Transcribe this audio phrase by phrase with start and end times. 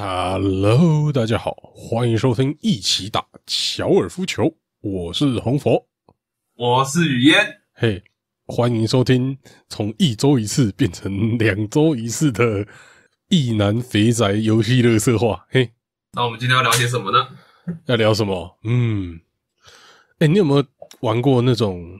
[0.00, 5.88] Hello，大家好，欢迎收听一起打乔尔夫球，我是红佛，
[6.54, 8.00] 我是雨嫣，嘿，
[8.46, 9.36] 欢迎收听
[9.68, 12.64] 从一周一次变成两周一次的
[13.28, 15.68] 意男肥宅游戏乐色化，嘿，
[16.12, 17.26] 那我们今天要聊些什么呢？
[17.86, 18.56] 要聊什么？
[18.62, 19.20] 嗯，
[20.20, 20.64] 哎、你有没有
[21.00, 21.98] 玩过那种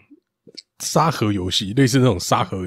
[0.79, 1.73] 沙盒游戏？
[1.73, 2.65] 类似那种沙盒，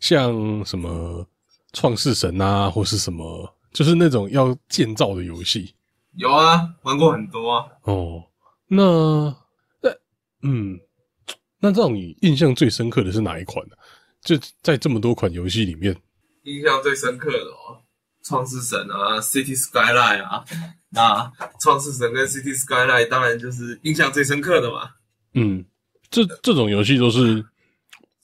[0.00, 1.24] 像什么
[1.72, 5.74] 创世神啊，或是什么，就是那种要建造的游戏
[6.16, 7.66] 有啊，玩过很多啊。
[7.82, 8.24] 哦。
[8.66, 8.82] 那
[9.82, 9.90] 那
[10.42, 10.80] 嗯，
[11.60, 13.76] 那让你印象最深刻的是哪一款呢、
[14.22, 15.94] 就在这么多款游戏里面，
[16.44, 17.76] 印象最深刻的哦，
[18.22, 20.44] 创世神啊，City Skyline 啊，
[20.88, 24.90] 那创世神跟 City Skyline 当然就是印象最深刻的嘛。
[25.34, 25.64] 嗯，
[26.10, 27.44] 这这种游戏都是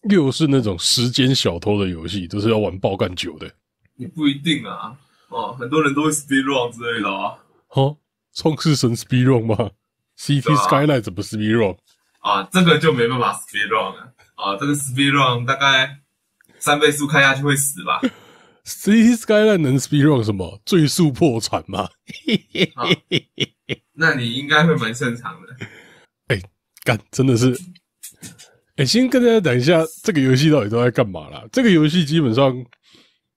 [0.09, 3.51] 又是那种时间小偷的游戏，都是要玩爆干久的。
[3.97, 4.99] 也不一定啊，
[5.31, 7.35] 哦，很多人都会 speed run 之类的啊。
[7.71, 7.97] 哦，
[8.35, 9.71] 创世神 speed run 吗
[10.19, 11.77] ？CT Skyline 怎么 speed run？
[12.21, 14.13] 啊，这个就没办法 speed run 了。
[14.35, 15.99] 啊，这个 speed run 大概
[16.59, 18.01] 三倍速开下去会死吧？
[18.67, 20.61] CT Skyline 能 speed run 什么？
[20.67, 21.89] 最速破产吗？
[22.77, 22.87] 啊
[23.95, 25.67] 那你应该会蛮擅长的。
[26.29, 26.41] 哎
[26.85, 27.57] 干，真的是。
[28.77, 31.45] 哎、先跟大家讲一下这个游戏到底都在干嘛啦。
[31.53, 32.51] 这个游戏基本上，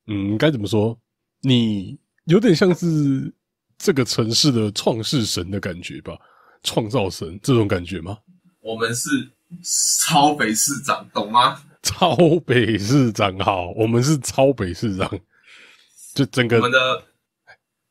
[0.08, 0.98] 嗯，该怎么说？
[1.44, 3.32] 你有点像是
[3.78, 6.18] 这个城市的创世神的感觉吧，
[6.64, 8.18] 创造神这种感觉吗？
[8.62, 9.10] 我们是
[10.00, 11.62] 超北市长，懂吗？
[11.84, 15.20] 超北市长好，我们是超北市长，
[16.16, 17.04] 就整个我们的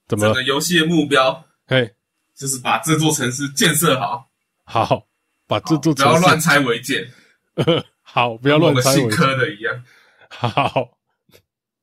[0.09, 0.33] 怎么了？
[0.33, 1.95] 整个游戏的目标嘿，
[2.35, 4.31] 就是把这座城市建设好，
[4.65, 5.07] 好，
[5.47, 7.07] 把这座不要乱拆违建，
[8.01, 9.11] 好，不要乱某个姓猜我。
[9.11, 9.85] 柯的一样。
[10.31, 10.99] 好，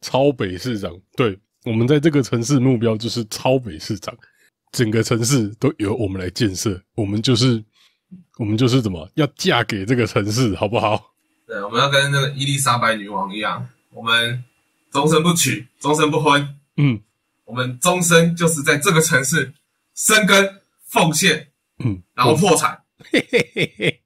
[0.01, 4.15] 超北市长，对我们在这个城市目标就是超北市长，
[4.71, 7.63] 整个城市都由我们来建设，我们就是
[8.37, 11.13] 我们就是怎么要嫁给这个城市，好不好？
[11.45, 14.43] 对，我们要跟那个伊丽莎白女王一样，我们
[14.91, 17.01] 终身不娶，终身不婚，嗯
[17.45, 19.51] 我们终身就是在这个城市
[19.95, 21.47] 生根奉献，
[21.83, 22.79] 嗯，然后破产。
[23.11, 24.01] 嘿嘿嘿嘿，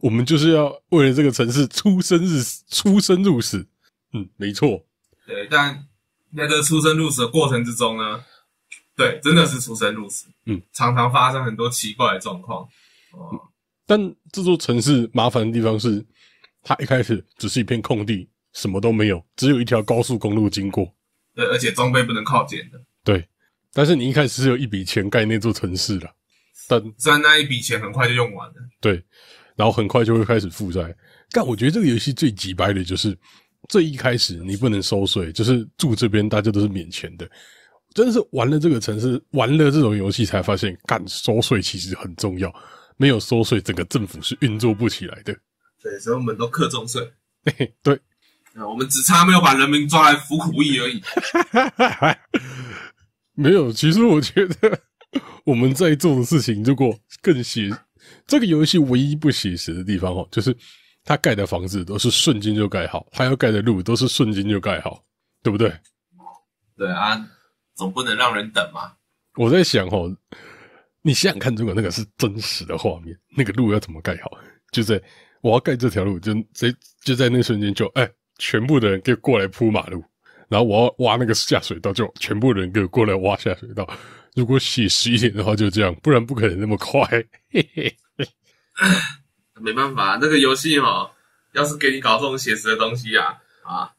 [0.00, 3.66] 我们就是要为了这个城市出生入死，出生入死。
[4.12, 4.80] 嗯，没错，
[5.26, 5.84] 对，但
[6.36, 8.24] 在这个出生入死的过程之中呢，
[8.96, 12.62] 对，真的是出生入死，嗯，常常发生很多奇怪的状况。
[13.12, 13.40] 哦，
[13.86, 13.98] 但
[14.32, 16.04] 这座城市麻烦的地方是，
[16.62, 20.92] 它一开始只是一片空地，什么都没有，只有一条高速公路经过。
[21.34, 22.80] 对，而且装备不能靠捡的。
[23.02, 23.28] 对，
[23.72, 26.10] 但是你一开始是有一笔钱盖那座城市了，
[26.68, 29.02] 但虽然那一笔钱很快就用完了，对，
[29.56, 30.94] 然后很快就会开始负债。
[31.30, 33.18] 但我觉得这个游戏最鸡掰的就是
[33.68, 37.28] 最一开始你不能收税，就是住这边大家都是免钱的。
[37.94, 42.52] 真的是玩了这个城市，玩了这种游戏才发现，干收税其实很重要。
[42.96, 45.32] 没有收税，整个政府是运作不起来的。
[45.82, 47.00] 对，所以我们都克重税。
[47.44, 47.94] 嘿 对，
[48.54, 51.02] 啊，我们只差没有把人民抓来服苦役而已。
[53.34, 54.80] 没有，其实我觉得
[55.44, 57.70] 我们在做的事情，如果更写
[58.26, 60.56] 这个游戏唯一不写实的地方哦，就是
[61.04, 65.04] 他盖的房子都是瞬间就盖好，他要盖的路都是瞬间就盖好，
[65.42, 65.72] 对不对？
[66.76, 67.24] 对啊，
[67.74, 68.92] 总不能让人等嘛。
[69.36, 70.10] 我在想哦，
[71.02, 74.30] 你想想看，如果那个是真实的画面，那个路要怎么盖好？
[74.72, 75.00] 就在
[75.42, 80.02] 我要盖这条路，就直就在那瞬间就哎，全部的人给我过来铺马路，
[80.48, 83.88] 然后我要挖那个下水道，就全部人给我过来挖下水道。
[84.34, 87.06] 如果写实一点的话，就这样，不然不可能那么快。
[87.50, 87.96] 嘿嘿，
[89.60, 91.10] 没办法，那个游戏哈，
[91.52, 93.92] 要是给你搞这种写实的东西啊，啊，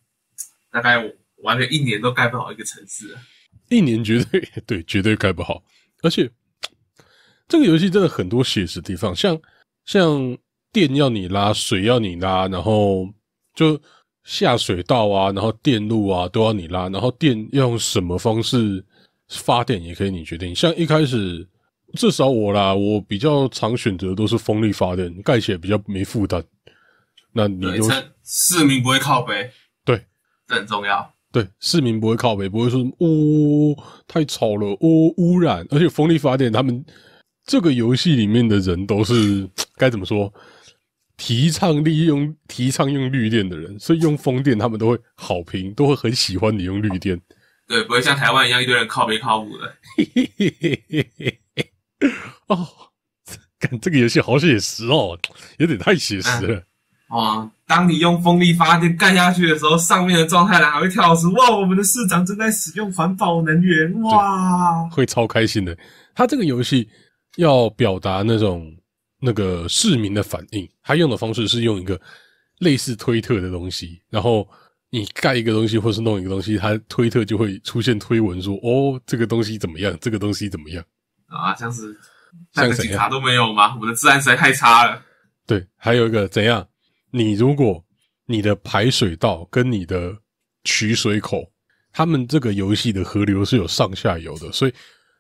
[0.72, 0.98] 大概
[1.38, 3.16] 玩了一年都盖不好一个城市。
[3.70, 5.64] 一年绝对对，绝对盖不好。
[6.04, 6.30] 而且
[7.48, 9.40] 这个游戏真的很多写实地方，像
[9.86, 10.38] 像
[10.72, 13.08] 电要你拉，水要你拉，然后
[13.56, 13.80] 就
[14.24, 18.84] 下水道啊，然后电路啊都要你拉，然后电要用什么方式
[19.30, 20.54] 发电也可以你决定。
[20.54, 21.48] 像一开始
[21.94, 26.44] 至少我啦，我比较常选择都是风力发电，盖起来比较没负担。
[27.32, 27.90] 那你对，就
[28.24, 29.50] 市民不会靠北，
[29.84, 30.06] 对
[30.48, 31.14] 这很重要。
[31.32, 36.84] 对，市民不会靠北，不会说哦太吵了，哦污染，而且风力发电，他们
[37.46, 40.34] 这个游戏里面的人都是该怎么说，
[41.18, 47.22] 提倡利用提倡用绿电的人，所以用风电他们都会好评，都会很喜欢你用绿电。
[47.68, 49.76] 对，不会像台湾一样一堆人靠北靠谱的。
[52.48, 52.68] 哦，
[53.60, 55.18] 看这个游戏好写实哦，
[55.58, 56.62] 有点太写实了。
[57.10, 65.78] 哦，当你用风力发电干下去的时候，上面的状态栏还会跳出哇，我们的市长正在使用环保能源哇，会超开心的。
[66.16, 66.90] 他这个游戏
[67.38, 68.76] 要表达那种
[69.20, 72.00] 那个市民的反应，他用的方式是用一个
[72.60, 74.48] 类似推特的东西，然后
[74.90, 80.84] 你盖一个东西或是弄一个东西，它推特就会出现推文说哦，这个东西怎么样，这个东西怎么样
[81.28, 81.94] 啊，像是
[82.54, 83.76] 像怎样半个警察都没有吗？
[83.76, 85.02] 我们的治安实在太差了。
[85.46, 86.68] 对，还有一个怎样？
[87.12, 87.84] 你如果
[88.26, 90.16] 你的排水道跟你的
[90.64, 91.50] 取水口，
[91.92, 94.74] 他们这个游戏的河流是有上下游的，所以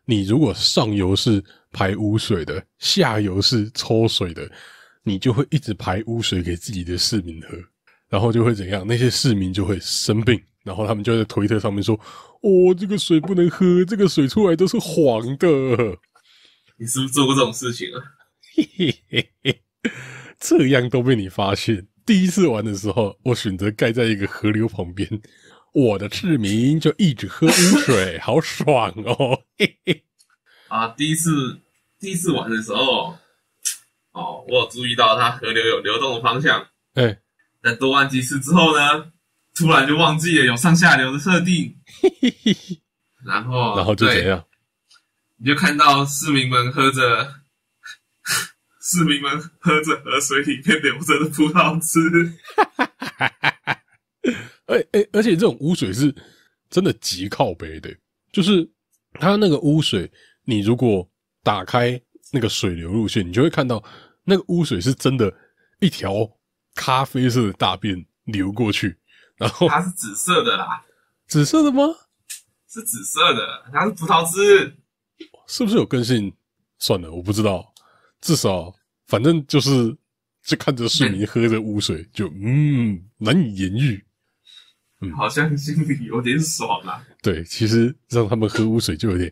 [0.04, 4.50] 你如果上游是排污水的，下游是抽水的，
[5.04, 7.50] 你就会一直排污水给自己的市民喝，
[8.10, 8.86] 然后就会怎样？
[8.86, 11.96] 那些市民就会生病，然后他们就在推特上面说
[12.42, 15.48] ：“哦，这个水不能喝，这个水出来都是黄的。”
[16.78, 18.02] 你是不是做过这种事情啊？
[18.56, 19.62] 嘿嘿嘿嘿，
[20.40, 21.88] 这样都被你发现。
[22.06, 25.10] 第一次玩的时候，我选择盖在一个河流旁边，
[25.74, 29.42] 我的市民就一直喝污水，好爽哦！
[29.58, 30.04] 嘿嘿，
[30.68, 31.60] 啊，第一次
[32.00, 33.16] 第一次玩的时候，
[34.12, 37.18] 哦，我有注意到它河流有流动的方向，哎，
[37.62, 39.12] 但多玩几次之后呢，
[39.56, 41.75] 突然就忘记了有上下流的设定，
[43.25, 44.44] 然后然后就怎样？
[45.38, 47.34] 你就看到市民们喝着，
[48.81, 52.00] 市民们喝着河水里面流着的葡萄汁，
[54.68, 56.13] 而 而而且这种污水是
[56.69, 57.96] 真的极靠北的，
[58.31, 58.69] 就是
[59.13, 60.10] 它那个污水，
[60.44, 61.10] 你如果
[61.44, 62.00] 打开
[62.31, 63.84] 那个水流路线，你就会看到
[64.24, 65.34] 那个污水是真的
[65.80, 66.30] 一条
[66.75, 68.98] 咖啡色的大便流过去，
[69.38, 70.84] 然后它是紫色的啦，
[71.28, 71.84] 紫色的吗？
[72.68, 74.76] 是紫色的，它是葡萄汁。
[75.48, 76.34] 是不是有更新？
[76.80, 77.74] 算了，我不知道。
[78.22, 78.74] 至少
[79.08, 79.96] 反正就是
[80.44, 84.04] 就看着市民喝着污水，就嗯难以言喻。
[85.16, 87.06] 好像心里有点爽啊！
[87.22, 89.31] 对，其实让他们喝污水就有点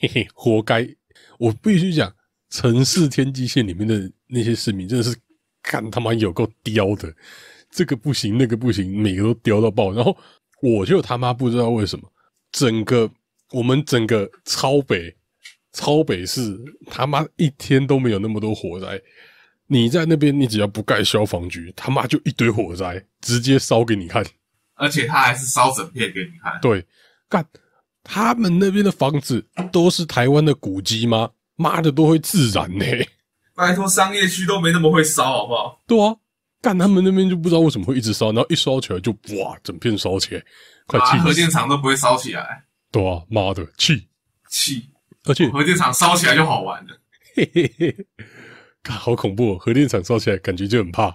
[0.00, 0.88] 嘿嘿，活该。
[1.38, 2.14] 我必须讲，
[2.50, 5.16] 城市天际线里面的那些市民真的是
[5.62, 7.12] 干他妈有够刁的，
[7.70, 9.92] 这个不行，那个不行，每个都叼到爆。
[9.92, 10.16] 然后
[10.62, 12.10] 我就他妈不知道为什么，
[12.52, 13.10] 整个
[13.52, 15.14] 我们整个超北
[15.72, 19.00] 超北市他妈一天都没有那么多火灾。
[19.66, 24.24] 你在那边，你只要不盖消防局，他妈就一堆火灾，直接烧给你看。
[24.74, 26.58] 而且他还是烧整片给你看。
[26.60, 26.84] 对，
[27.28, 27.46] 干
[28.02, 31.30] 他们那边的房子都是台湾的古迹吗？
[31.54, 32.84] 妈的，都会自燃呢、
[33.54, 35.82] 拜托，商业区都没那么会烧，好不好？
[35.86, 36.16] 对啊，
[36.62, 40.42] 干他们那边就不知道为什么会一直烧，然后一烧起来就哇，整片烧起来，
[40.86, 41.32] 快啊，核！
[41.32, 44.08] 电厂都不会烧起来，对啊，妈的气！
[44.50, 44.84] 气！
[45.24, 46.98] 而且核电厂烧起来就好玩了。
[47.34, 47.96] 嘿嘿嘿，
[48.82, 51.08] 看好恐怖、哦，核电厂烧起来感觉就很怕。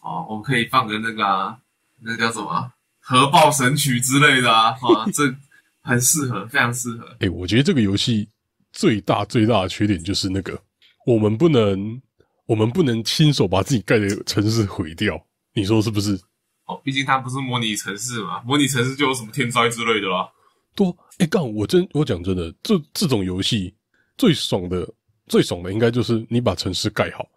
[0.00, 1.56] 哦，我们可以放个那个、啊，
[2.00, 5.34] 那个叫什么核爆神曲之类的啊，啊， 这
[5.80, 7.06] 很适合，非常适合。
[7.20, 8.28] 哎、我觉得这个游戏
[8.72, 10.60] 最大最大的缺点就是那个，
[11.06, 12.00] 我们不能，
[12.46, 15.20] 我们不能亲手把自己盖的城市毁掉，
[15.54, 16.18] 你说是不是？
[16.66, 20.30] 哦，毕竟它不是模拟城市嘛，模拟城市就有什么天灾之类的啦。
[20.74, 23.74] 对啊，哎、干，我真我讲真的，这这种游戏
[24.16, 24.88] 最爽的
[25.26, 27.28] 最爽的应该就是你把城市盖好，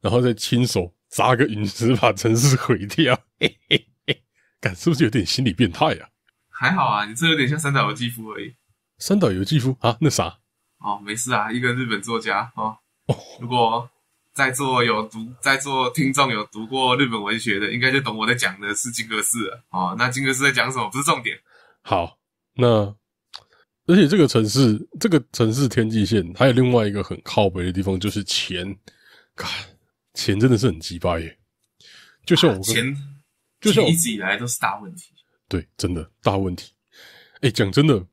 [0.00, 3.18] 然后再亲手砸个陨石把城市毁掉。
[3.38, 4.22] 嘿嘿嘿，
[4.60, 6.08] 干是不是有点心理变态啊？
[6.50, 8.54] 还好啊，你这有点像三岛由纪夫而已。
[8.98, 10.38] 三岛由纪夫啊，那啥，
[10.78, 12.76] 哦，没事啊，一个日本作家哦
[13.06, 13.16] 哦。
[13.40, 13.88] 如果
[14.34, 19.94] 在座有读，在座听众有读过日本文学的，应该就懂我在讲的是金阁寺了哦。
[19.98, 20.88] 那金阁寺在讲什么？
[20.90, 21.38] 不是重点。
[21.82, 22.18] 好，
[22.54, 22.94] 那
[23.86, 28.74] 而且这个城市，这个城市天际线还有另外一个很靠北的地方，就是钱。
[29.34, 29.50] 看，
[30.14, 31.38] 钱真的是很鸡巴耶。
[32.24, 32.96] 就像我跟钱，
[33.60, 35.10] 就像一直以来都是大问题。
[35.48, 36.72] 对，真的大问题。
[37.40, 38.06] 哎，讲真的，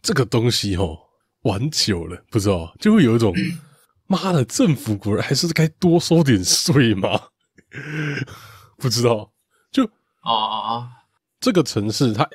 [0.00, 0.96] 这个东西哦，
[1.42, 3.34] 玩久了不知道就会有一种，
[4.08, 7.28] 妈的，政府果然还是该多收点税嘛。
[8.78, 9.30] 不知道，
[9.70, 9.84] 就
[10.22, 10.88] 啊啊啊，
[11.38, 12.28] 这个城市它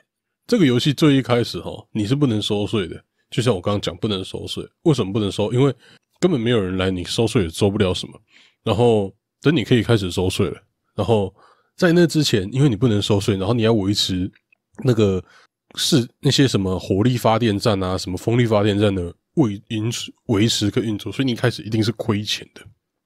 [0.46, 3.03] 这个游戏最一开始哈，你是不能收税的。
[3.32, 4.63] 就像我刚刚讲，不能收税。
[4.84, 5.51] 为什么不能收？
[5.51, 5.74] 因为
[6.20, 8.22] 根本没有人来，你收税也收不了什么。
[8.63, 9.12] 然后
[9.42, 10.62] 等你可以开始收税了，
[10.96, 11.34] 然后
[11.75, 14.32] 在那之前，因为你不能收税，然后你要维持
[14.84, 15.24] 那个
[15.75, 19.92] 是那些什么火力发电站啊、什么风力发电站的维运
[20.28, 22.62] 维持跟运作，所以你一开始一定是亏钱的。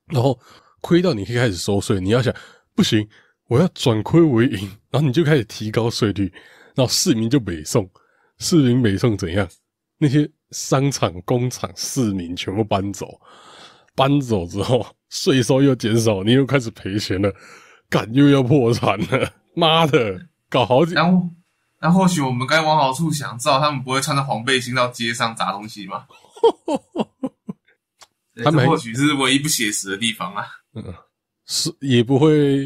[0.07, 0.39] 然后
[0.81, 2.33] 亏到你可以开始收税，你要想
[2.75, 3.07] 不行，
[3.47, 6.31] 我要转亏为盈，然后你就开始提高税率，
[6.75, 7.89] 然后市民就北送，
[8.39, 9.47] 市民北送怎样？
[9.97, 13.19] 那些商场、工厂、市民全部搬走，
[13.95, 17.33] 搬走之后税收又减少，你又开始赔钱了，
[17.89, 21.27] 干又要破产了，妈的，搞好几，然后，
[21.79, 26.05] 那或许我们该往好处想，至少他们不会穿着黄背心到街上砸东西嘛。
[28.43, 30.45] 他们或许是唯一不写实的地方啊。
[30.75, 30.83] 嗯
[31.45, 32.65] 是也不会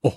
[0.00, 0.10] 哦，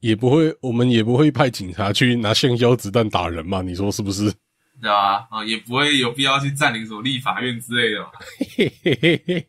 [0.00, 3.62] 也不会，我们也不会派警察去拿橡胶子弹打人嘛？
[3.62, 4.24] 你说是不是？
[4.82, 5.26] 对吧？
[5.30, 8.08] 啊，也不会有必要去占领什么立法院之类的嘛。
[8.56, 9.48] 嘿嘿嘿嘿，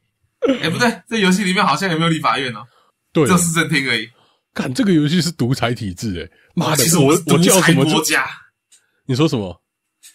[0.61, 2.63] 哎，不对，这游戏里面好像也没有立法院哦，
[3.11, 4.07] 对只有市政厅而已。
[4.53, 8.25] 看这个游戏是独裁体制，诶妈的其，实我们独我叫裁什么国家？
[9.05, 9.61] 你说什么？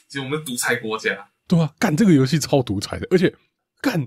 [0.09, 1.11] 其实我们独裁国家。
[1.47, 3.35] 对啊，干这个游戏超独裁的，而且
[3.81, 4.01] 干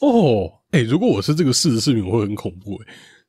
[0.00, 2.86] 哦，哎、如果我是这个事实市民，我会很恐怖诶、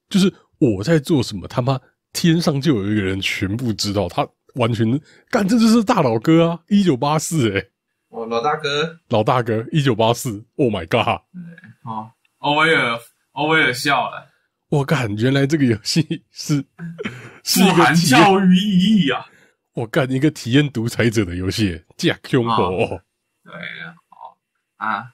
[0.09, 1.79] 就是我在做什么，他妈
[2.13, 4.87] 天上就有一个人全部知道，他完全
[5.29, 7.71] 干，这就是大佬哥啊，一九八四诶，
[8.09, 11.21] 哦，老大哥，老大哥一九八四，Oh my god，
[11.83, 12.99] 哦，欧威尔，
[13.33, 14.27] 欧威尔笑了，
[14.69, 16.63] 我干，原来这个游戏是
[17.43, 19.25] 是含一个，教育意义啊。
[19.73, 23.01] 我干一个体验独裁者的游戏，架凶火、哦，
[23.43, 24.33] 对哦
[24.77, 25.11] 啊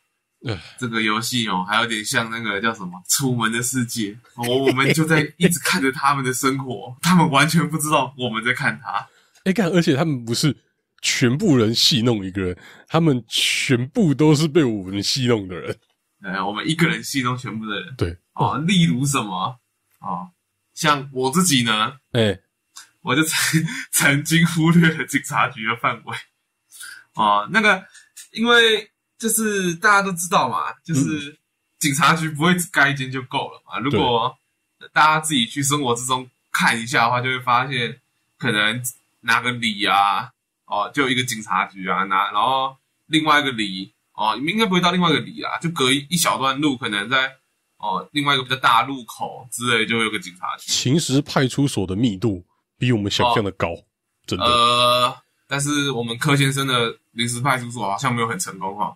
[0.48, 9.08] 唉，这个游戏哦，还有点像那个叫什么《楚门的世界》哦，我们就在一直看着他们的生活，他们完全不知道我们在看他。
[9.46, 10.55] 哎、干，而且他们不是
[11.01, 15.75] 全部人戏弄一个人，他们全部都是被我们戏弄的人。
[16.24, 17.93] 呃，我们一个人戏弄全部的人。
[17.98, 19.60] 对，哦，例如什么？
[20.00, 20.31] 哦，
[20.74, 22.39] 像我自己呢，哎、
[23.01, 26.17] 我就曾 曾经忽略了警察局的范围。
[27.13, 27.86] 哦，那个
[28.31, 31.38] 因为就是大家都知道嘛，就是
[31.77, 33.77] 警察局不会只盖一间就够了嘛。
[33.79, 34.36] 如果
[34.91, 38.01] 大家自己去生活之中看一下的话，就会发现
[38.39, 38.81] 可能
[39.19, 40.31] 哪个里啊，
[40.65, 47.38] 哦，就一个警察局啊，哪然后另外一个里哦，应该不会到另外一个里啊，就隔一一小段路，可能在
[47.81, 50.71] 哦另外一个比较大路口之类，就会有个警察局。
[50.71, 52.43] 秦时派出所的密度
[52.77, 53.69] 比我们想象的高，
[54.25, 54.45] 真的。
[54.45, 55.15] 呃，
[55.47, 58.95] 但是我们柯先生的临时派出所好像没有很成功哈。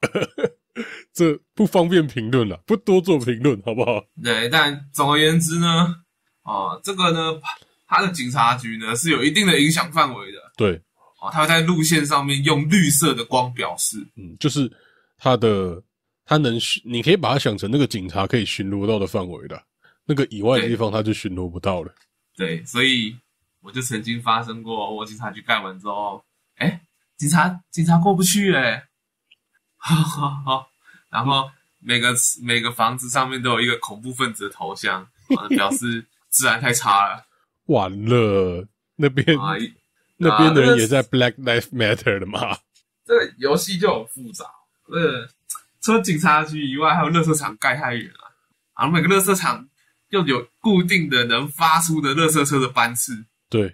[1.14, 4.04] 这不方便评论了，不多做评论，好不好？
[4.22, 5.96] 对，但总而言之呢，
[6.42, 7.40] 哦，这个呢，
[7.86, 10.74] 他的警察局呢是有一定的影响范围的对，
[11.22, 13.96] 哦，他会在路线上面用绿色的光表示。
[14.16, 14.70] 嗯，就是
[15.16, 15.82] 他的
[16.26, 19.62] 他能巡，你可以把它想成那个警察可以巡逻到的范围的，
[20.04, 21.94] 那个以外的地方他就巡逻不到了。
[22.36, 23.16] 对，所以
[23.62, 26.22] 我就曾经发生过，我警察局盖完之后，
[26.56, 26.80] 哎，
[27.16, 28.84] 警察警察过不去哎，
[29.78, 30.68] 好好好，
[31.08, 35.00] 然后每个每个房子上面都有一个恐怖分子的头像，
[35.36, 37.24] 啊表示治安太差了
[37.66, 38.66] 完了，
[38.96, 39.54] 那边、啊。
[40.18, 42.56] 那边的人也在 Black Lives Matter 的嘛？
[43.04, 44.46] 这个游戏就很复杂，
[44.86, 45.28] 呃，
[45.86, 48.34] 除了警察局以外，还有垃圾场盖太远了，
[48.76, 49.64] 然后每个垃圾场
[50.08, 53.72] 又有固定的能发出的垃圾车的班次，对。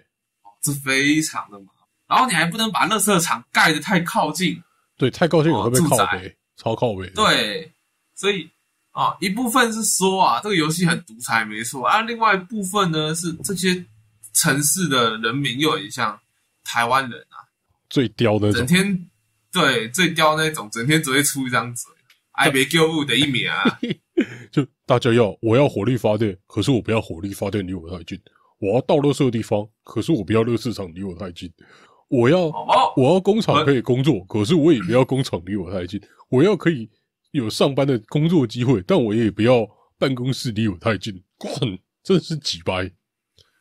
[0.61, 1.87] 这非常的麻烦。
[2.07, 4.61] 然后你还不能把垃圾场盖得太靠近，
[4.95, 7.69] 对，太靠近也会被靠北，超靠北。，对，
[8.15, 8.47] 所以
[8.91, 11.85] 啊，一部分是说啊，这个游戏很独裁，没错。
[11.85, 13.83] 啊，另外一部分呢是这些
[14.33, 16.17] 城市的人民又很像
[16.63, 17.41] 台湾人啊，
[17.89, 18.53] 最刁的。
[18.53, 19.09] 整天
[19.51, 21.92] 对最刁那种，整天只会出一张嘴，
[22.33, 23.79] 爱别救物的一名啊，
[24.51, 28.17] 就大家要我要火力发电，可是我不要火力发电离我太近；
[28.59, 31.49] 我要到垃圾的地方，可是我不要垃圾场离我太近；
[32.09, 35.99] 我要哦，我要工厂可以工作，可是我也不要工厂离我太近；
[36.29, 36.89] 我要可以
[37.31, 41.23] 有上班的工作机会，但我也不要办公室离我太近。
[41.37, 41.51] 滚，
[42.03, 42.85] 真是几掰。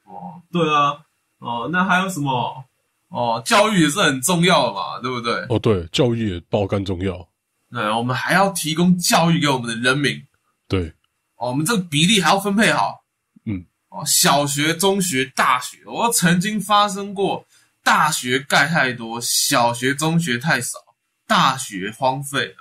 [0.04, 0.98] 哦，对啊，
[1.38, 2.64] 哦，那还有什么？
[3.08, 5.32] 哦，教育也是很重要的嘛，对不对？
[5.50, 7.28] 哦，对，教育也爆干重要。
[7.72, 10.22] 对，我们还要提供教育给我们的人民。
[10.68, 10.92] 对，
[11.36, 13.02] 哦，我们这个比例还要分配好。
[13.46, 17.46] 嗯，哦，小学、中学、大学，我曾经发生过
[17.82, 20.78] 大学盖太多，小学、中学太少，
[21.26, 22.56] 大学荒废了，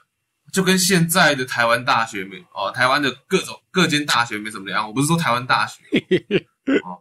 [0.53, 4.87] 就跟现在的台湾大学没哦，台湾的各种各间大学没什么两样。
[4.87, 5.83] 我不是说台湾大学，
[6.85, 6.97] 哦，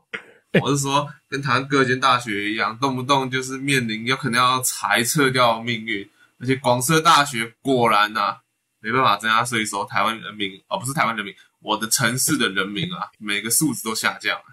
[0.61, 6.09] 我是说跟台湾各间大学一样，动不动就是面临有可能要裁撤掉命运。
[6.41, 8.37] 而且广设大学果然呐、
[8.81, 14.45] 没办法增加税收，台湾人民哦，不是台湾人民，我的城市的人民啊，每个素质都下降了。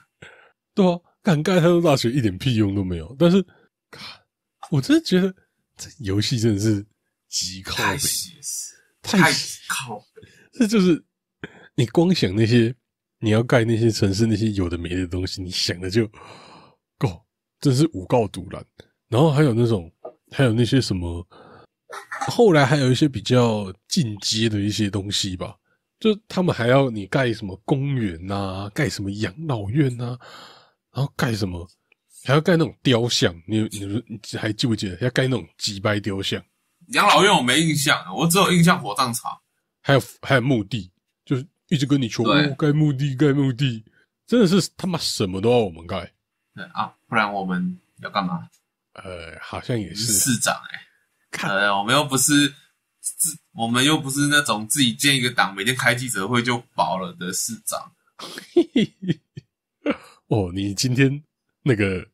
[0.76, 3.16] 对啊，干盖太多大学一点屁用都没有。
[3.18, 3.42] 但是，
[3.90, 4.06] 看
[4.70, 5.34] 我真的觉得
[5.78, 6.86] 这游戏真的是
[7.30, 8.04] 极靠太北，
[9.02, 9.32] 太太
[9.70, 10.22] 靠北。
[10.52, 11.02] 这就是
[11.76, 12.76] 你光想那些
[13.20, 16.06] 你要盖那些城市那些有的没的东西，你想的就
[16.98, 17.26] 够，
[17.62, 18.66] 真是无告独揽。
[19.08, 19.90] 然后还有那种，
[20.32, 21.26] 还有那些什么，
[22.28, 25.56] 后来还有一些比较进阶的一些东西吧，
[26.00, 30.18] 就他们还要你盖什么公园呐、盖什么养老院呐、
[30.94, 31.68] 然后盖什么，
[32.26, 33.34] 还要盖那种雕像。
[33.48, 36.44] 你你你还记不记得要盖那种几百雕像？
[36.90, 39.32] 养老院我没印象，我只有印象火葬场。
[39.82, 40.92] 还有还有墓地，
[41.26, 42.24] 就是一直跟你求
[42.58, 43.84] 盖墓地盖墓地，
[44.26, 46.12] 真的是他妈什么都要我们盖。
[46.54, 48.48] 对啊，不然我们要干嘛？
[48.94, 50.12] 呃，好像也是。
[50.12, 50.82] 市长哎、看
[51.32, 52.54] 呃，我们又不是
[53.00, 57.92] 自，我们又不是那种自己建一个党，每天开记者会就饱了的市长。
[60.28, 61.24] 哦，你今天
[61.64, 62.06] 那个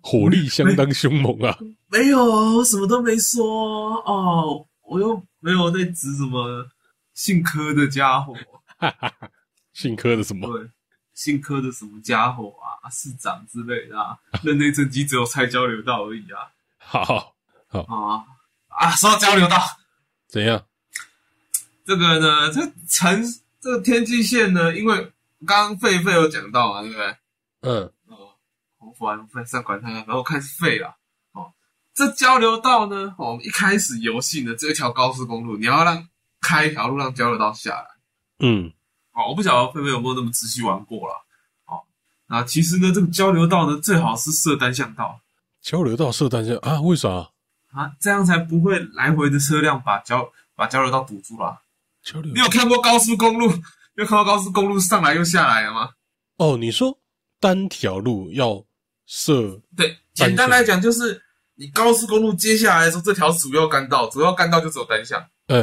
[0.00, 1.58] 火力相当凶猛啊！
[1.88, 6.66] 没有，我什么都没说哦，我又没有在指什么
[7.12, 8.34] 姓柯的家伙，
[8.78, 9.30] 哈哈哈，
[9.72, 10.46] 姓柯的什么？
[10.46, 10.70] 对，
[11.12, 16.48] 姓柯的什么家伙啊，市长之类的啊，任内政绩只有拆交流道而已啊，
[16.78, 17.34] 好，
[17.68, 18.24] 啊
[18.76, 19.56] 啊，说到交流道，
[20.28, 20.64] 怎样？
[21.84, 23.22] 这个呢，这城
[23.60, 25.12] 这个天际线呢，因为
[25.46, 27.16] 刚刚狒狒有讲到啊，对不对？
[27.60, 28.34] 嗯，哦，
[28.78, 30.96] 我管不上管他，然后看是废了。
[31.32, 31.52] 哦，
[31.94, 36.08] 这交流道呢，哦，一开始游戏呢，这一条高速公路，你要让
[36.40, 37.86] 开一条路让交流道下来。
[38.40, 38.72] 嗯，
[39.12, 41.14] 哦，我不晓得狒狒有没有那么仔细玩过啦。
[41.66, 41.84] 哦，
[42.26, 45.20] 那其实呢，这个交流道呢，最好是设单向道
[45.60, 46.80] 交流道设单向啊？
[46.80, 47.30] 为啥？
[47.74, 51.60] 啊，这样才不会来回的车辆把交把交流道堵住了。
[52.02, 53.50] 交流你有看过高速公路？
[53.96, 55.90] 你有看过高速公路上来又下来了吗？
[56.36, 56.98] 哦，你说
[57.40, 58.64] 单条路要
[59.06, 61.22] 设对，简单来讲就是
[61.54, 65.20] 你高速公路接下来的时候，这条主要干道，主要干道就只有单向。
[65.46, 65.56] 哎、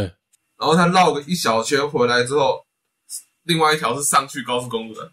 [0.58, 2.65] 然后它绕个一小圈回来之后，
[3.44, 5.12] 另外一条是上去高速公路的。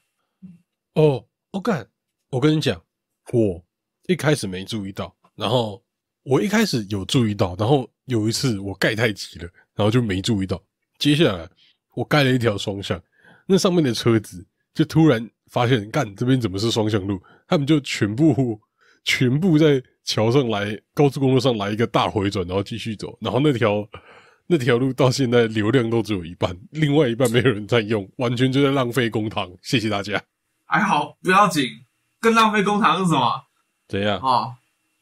[0.95, 1.88] 哦，我干，
[2.31, 2.81] 我跟你讲，
[3.33, 3.64] 我
[4.07, 5.83] 一开始没注意到，然后
[6.28, 10.62] 我一开始有注意到，然后有一次我盖太急了，然后就没注意到。
[10.99, 11.49] 接下来
[11.94, 13.00] 我盖了一条双向，
[13.47, 17.18] 那上面的车子就突然发现，干这边怎么是双向路？
[17.47, 18.61] 他们就全部
[19.04, 23.88] 全部在桥上来高速公路上来一个大回转，然后继续走，然后那条
[24.47, 29.50] 那条路到现在流量都只有一半，另外一半没有人在用，完全就在浪费公帑。
[29.62, 30.22] 谢谢大家。
[30.66, 31.64] 还好不要紧，
[32.20, 33.33] 更浪费公帑是什么？
[33.88, 34.20] 怎样？
[34.20, 34.53] 哦，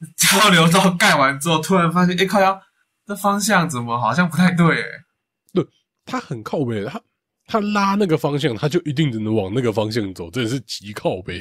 [0.17, 2.61] 交流道盖完之后，突然发现，哎，靠呀，
[3.07, 4.83] 这方向怎么好像不太对？
[4.83, 5.65] 哎，
[6.05, 7.01] 他很靠北，他
[7.47, 11.39] 他拉那个方向，他就一定只能往那个方向走，真的是极靠北，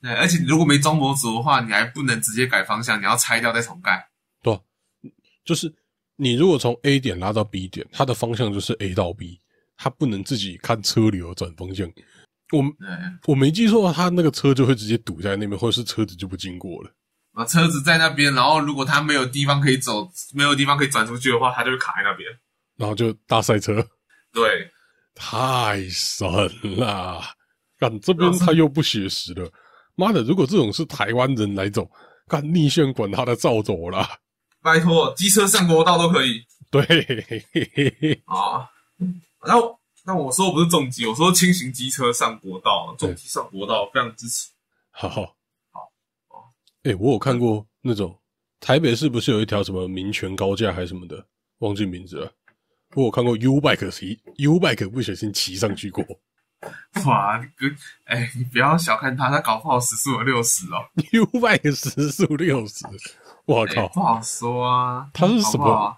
[0.00, 4.08] 对，而且你如果没装模组的话，你还不能直接改方向，你要拆掉再重盖。
[4.42, 4.60] 对吧、
[5.44, 5.72] 就是
[6.16, 9.40] 你如果从 A 点拉到 B 点，它的方向就是 A 到 B，
[9.76, 11.86] 它不能自己看车流转方向。
[12.52, 12.64] 我，
[13.26, 16.90] 我没记错，他那个车就会直接堵在那边，或者是车子就不经过了。
[17.38, 22.28] 啊，车子在那边，然后如果他没有地方可以走，没有地方可以转出去的话，他就会卡在那边。
[22.76, 23.74] 然后就大赛车，
[24.32, 24.68] 对，
[25.14, 26.28] 太神
[26.76, 27.22] 了！
[27.78, 29.48] 干这边他又不写实了，
[29.94, 30.20] 妈的！
[30.24, 31.88] 如果这种是台湾人来走，
[32.26, 34.18] 干逆线管他的照走啦。
[34.60, 36.42] 拜托，机车上国道都可以。
[36.72, 38.68] 对，嘿嘿嘿嘿啊，
[39.46, 44.48] 然后那我说我不是重机，我说轻型机车上国道，重机上国道非常支持。
[44.90, 45.37] 好好好
[46.92, 48.18] 哦哎、我有看过那种
[48.60, 51.24] 台北市不是有一条什么民权高架还是什么的，
[51.58, 52.32] 忘记名字了。
[52.94, 56.04] 我有看过 U bike 骑 U bike 不小心骑上去过
[57.06, 60.82] 哇，你跟哎，你不要小看他，他搞不好时速有六十哦。
[61.12, 62.84] ，U bike 时速六十，
[63.44, 63.88] 我哎靠！
[63.88, 65.08] 不好说啊。
[65.12, 65.96] 他是什么？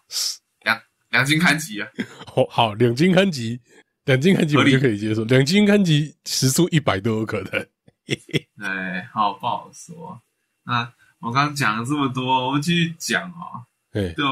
[0.64, 0.78] 两
[1.10, 1.88] 两斤看级啊？
[2.26, 3.58] 好好，两斤看级，
[4.04, 7.66] 两斤看级我就可以接受，两斤看级时速一百都有可能。
[8.60, 10.20] 哎，好不好说？
[10.70, 13.66] 那我刚刚讲了这么多，我们继续讲哦。
[13.92, 14.22] 哎、就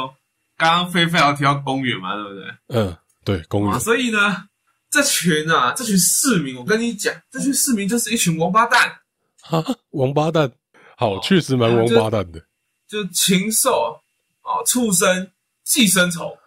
[0.57, 2.45] 刚刚菲菲要提到公园嘛，对不对？
[2.69, 4.49] 嗯，对，公啊，园所以呢，
[4.89, 9.01] 这群啊，这群市民，我跟你讲，这群市民就是一群王八蛋，
[9.43, 10.51] 哈，王八蛋，
[10.97, 12.41] 好，确实蛮王八蛋的。
[12.87, 14.01] 就禽兽
[14.43, 15.31] 哦，畜生、
[15.65, 16.25] 寄生虫。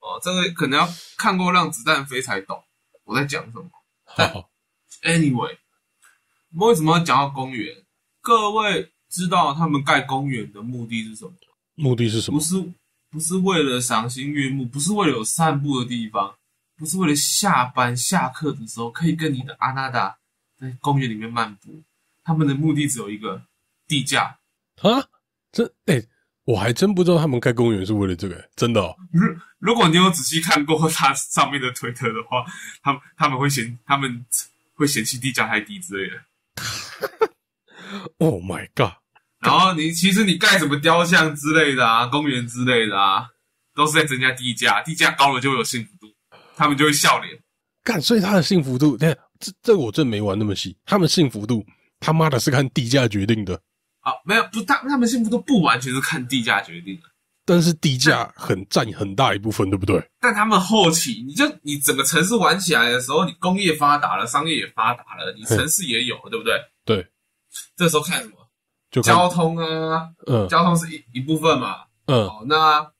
[0.00, 2.62] 哦，这个可能要看过《让子弹飞》才懂
[3.04, 3.68] 我在讲什么。
[4.04, 4.48] 好
[5.02, 5.58] ，Anyway，
[6.54, 7.76] 为什么要讲到公园？
[8.28, 11.32] 各位知道他们盖公园的目的是什么？
[11.76, 12.44] 目的是什么不？
[12.44, 12.72] 是
[13.10, 16.34] 不是为了赏心悦目，不是为了有散步的地方，
[16.76, 20.14] 不是为了下班下课的时候可以跟你的阿娜达
[20.60, 21.82] 在公园里面漫步。
[22.22, 23.40] 他们的目的只有一个：
[23.86, 24.36] 地价。
[24.82, 25.08] 啊，
[25.50, 25.98] 这哎、
[26.44, 28.94] 我还真不知道他们盖公园是为了这个、真的哦。
[29.10, 29.24] 如
[29.58, 32.44] 如果你有仔细看过他上面的推特的话，
[32.82, 34.22] 他们他们会嫌他们
[34.74, 36.22] 会嫌弃地价太低之类的。
[38.18, 38.92] Oh my god！
[39.40, 43.26] 然后你其实你盖什么雕像之类的啊， 公园之类的啊，
[43.74, 46.12] 都是在增加地价，地价高了就会有幸福度。
[46.56, 47.38] 他们就会笑脸。
[47.84, 50.76] 干，所以他的幸福度，对，这这我真没玩那么细。
[50.84, 51.64] 他们幸福度
[52.00, 53.54] 他妈的是看地价决定的，
[54.00, 57.02] 啊，没有不，他他们幸福度不完全是看地价决定的，
[57.46, 60.04] 但是地价很占很大一部分，对不对？
[60.20, 66.60] 但他们后期，你就你整个城市玩起来的时候，你工业发达了，商业也发达了，你城市也有了，对不对？
[66.84, 67.06] 对，
[67.76, 68.34] 这时候看什么？
[68.90, 72.90] 就交通啊，嗯交通是一一部分嘛，嗯哦，那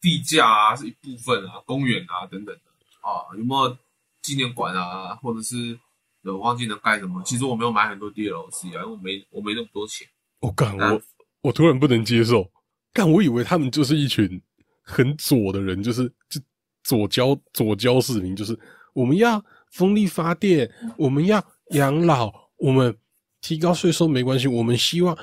[0.00, 2.60] 地价啊是一部分啊，公园啊等等的
[3.00, 3.76] 啊，有没有
[4.22, 5.76] 纪念馆啊，或者是
[6.22, 7.20] 我忘记能盖什么？
[7.24, 10.06] 其实我没有买很多 DLC 啊，因为我没我没那么多钱。
[10.40, 11.02] 我干啊我
[11.42, 12.48] 我突然不能接受，
[12.92, 14.40] 干我以为他们就是一群
[14.82, 16.40] 很左的人，就是就
[16.84, 18.56] 左交左交市民，就是
[18.92, 22.96] 我们要风力发电，我们要养老，我们
[23.44, 25.14] 提高税收没关系，我们希望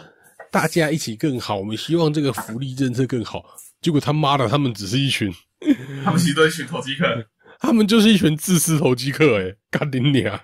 [0.51, 3.43] 大家一起更好，我们希望这个福利政策更好。
[3.81, 5.33] 结果他妈的，他们只是一群，
[6.05, 7.25] 他们其实都是群投机客。
[7.59, 10.39] 他们就是一群自私投机客、欸，干你娘！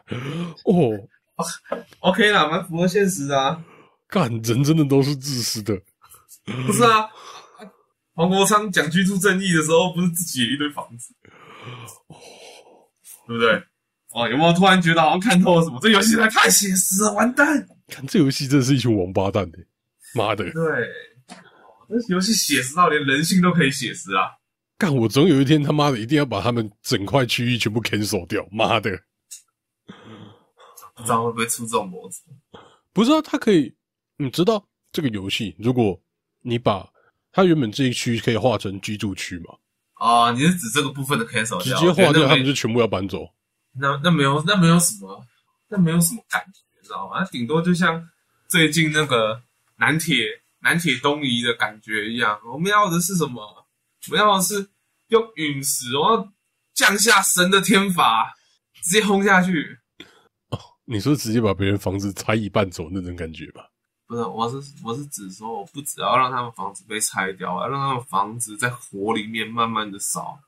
[0.65, 0.89] 哦
[1.99, 3.63] ，OK 啦，蛮符合现实的啊。
[4.07, 5.79] 干人真的都是自私的。
[6.65, 7.09] 不是啊，啊
[8.15, 11.13] 黄国昌讲居住正义的时候，不是自己有一堆房子，
[13.27, 13.61] 对不对？
[14.17, 15.79] 哦，有没有突然觉得好像看透了什么？
[15.79, 17.45] 这游戏在太写实了，完蛋！
[17.87, 19.59] 看这游戏真的是一群王八蛋的、
[20.15, 20.43] 妈的！
[20.45, 20.63] 对，
[21.87, 24.31] 这游戏写实到连人性都可以写实啊！
[24.75, 28.43] 干，我总有一天他妈的一定要把他们整块区域全部 cancel 掉！
[28.51, 28.89] 妈的，
[30.95, 32.23] 不知道会不会出这种模子？
[32.93, 33.71] 不知道他可以，
[34.17, 35.95] 你知道这个游戏，如果
[36.41, 36.89] 你把
[37.31, 39.53] 它原本这一区可以划成居住区嘛，
[39.99, 41.79] 哦，你是指这个部分的 cancel 掉？
[41.79, 43.31] 直接划掉，他们就全部要搬走。
[43.79, 45.25] 那那没有那没有什么，
[45.69, 47.19] 那没有什么感觉，你知道吗？
[47.19, 48.07] 那顶多就像
[48.47, 49.41] 最近那个
[49.77, 50.25] 南铁
[50.59, 52.39] 南铁东移的感觉一样。
[52.45, 53.41] 我们要的是什么？
[54.09, 54.69] 我们要的是
[55.09, 56.33] 用陨石，我要
[56.73, 58.33] 降下神的天罚，
[58.83, 59.77] 直接轰下去。
[60.49, 63.69] 哦你说直接把别人房子拆一半走那种感觉吧？
[64.07, 70.39] 不是，我是我是指说，我不只要让他们房子被拆掉，我要让他们房子在火里面慢慢的烧。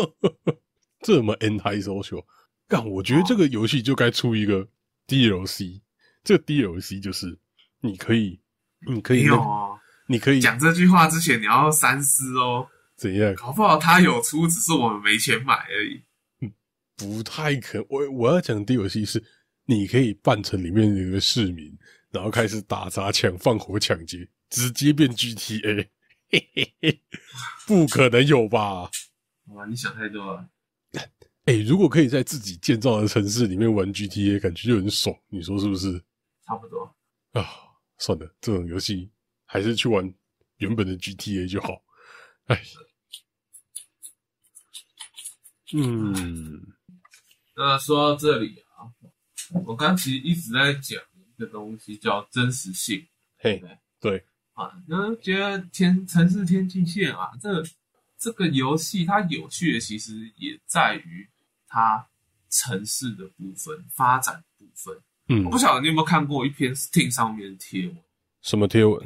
[1.04, 2.24] 这么 anti social，
[2.70, 4.68] 干，我觉得这个游戏就该出一个
[5.08, 5.80] DLC，
[6.22, 7.36] 这个 DLC 就是
[7.80, 8.40] 你可以，
[8.86, 13.34] 你可以没那个，有哦，你可以讲这句话之前你要三思哦，怎样？
[13.34, 16.04] 搞不好他有出，只是我们没钱买而已。
[16.96, 19.20] 不太可，我我要讲 DLC 是，
[19.64, 21.76] 你可以扮成里面的一个市民，
[22.12, 25.88] 然后开始打砸抢、放火抢劫，直接变 GTA，
[26.30, 27.02] 嘿嘿嘿，
[27.66, 28.90] 不可能有吧？
[29.48, 30.48] 好吧，你想太多了。
[31.46, 36.02] 哎、如果可以在自己建造的城市里面玩 GTA，感觉就很爽，你说是不是？
[36.46, 36.94] 差不多。
[37.32, 37.44] 啊，
[37.98, 39.10] 算了，这种游戏
[39.46, 40.12] 还是去玩
[40.58, 41.82] 原本的 GTA 就好。
[42.46, 42.62] 哎，
[45.74, 46.60] 嗯，
[47.56, 48.90] 那说到这里啊，
[49.64, 53.06] 我刚其实一直在讲一个东西叫真实性
[53.38, 53.62] 嘿，
[54.00, 54.72] 对，啊。
[54.88, 57.62] 那觉得天城市天际线啊，这
[58.20, 61.26] 这个游戏它有趣的其实也在于
[61.66, 62.06] 它
[62.50, 64.94] 城市的部分发展部分。
[65.28, 67.96] 嗯我不，晓得你有没有看过一篇 Steam 上面的贴文
[68.42, 69.00] 什么贴文？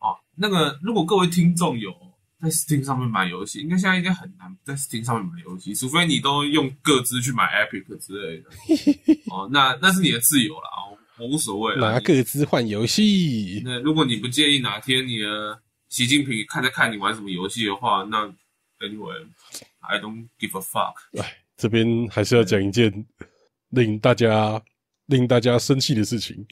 [0.00, 0.18] 哦？
[0.34, 1.94] 那个如果各位听众有
[2.40, 8.50] 在 Steam 上面买游戏，应该现在应该很难在 Steam 上面买游戏，除非你都用各自去买 Epic 之类的。
[9.30, 11.92] 哦，那那是你的自由了啊，我无所谓啦。
[11.92, 13.62] 拿各自换游戏？
[13.64, 18.32] 那如果你不介意哪天你的习近平看在看你玩什么游戏的话，那
[18.80, 20.94] anyway，I don't give a fuck。
[21.20, 23.06] 哎，这边还是要讲一件
[23.70, 24.62] 令大家
[25.06, 26.46] 令大家生气的事情。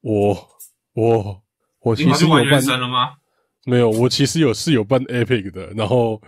[0.00, 0.48] 我
[0.94, 1.42] 我
[1.80, 3.16] 我其实有办神了吗？
[3.64, 6.20] 没有，我其实有是有办 Epic 的，然后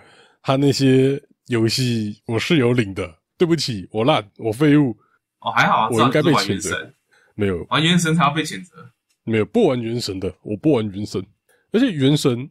[0.43, 3.19] 他那些游戏我是有领的。
[3.39, 4.97] 对不起，我烂，我废物，
[5.41, 6.95] 哦，还好啊，我应该被谴责神，
[7.35, 8.89] 没有玩原神才要被谴责。
[9.25, 11.21] 没有不玩原神的，我不玩原神，
[11.73, 12.49] 而且原神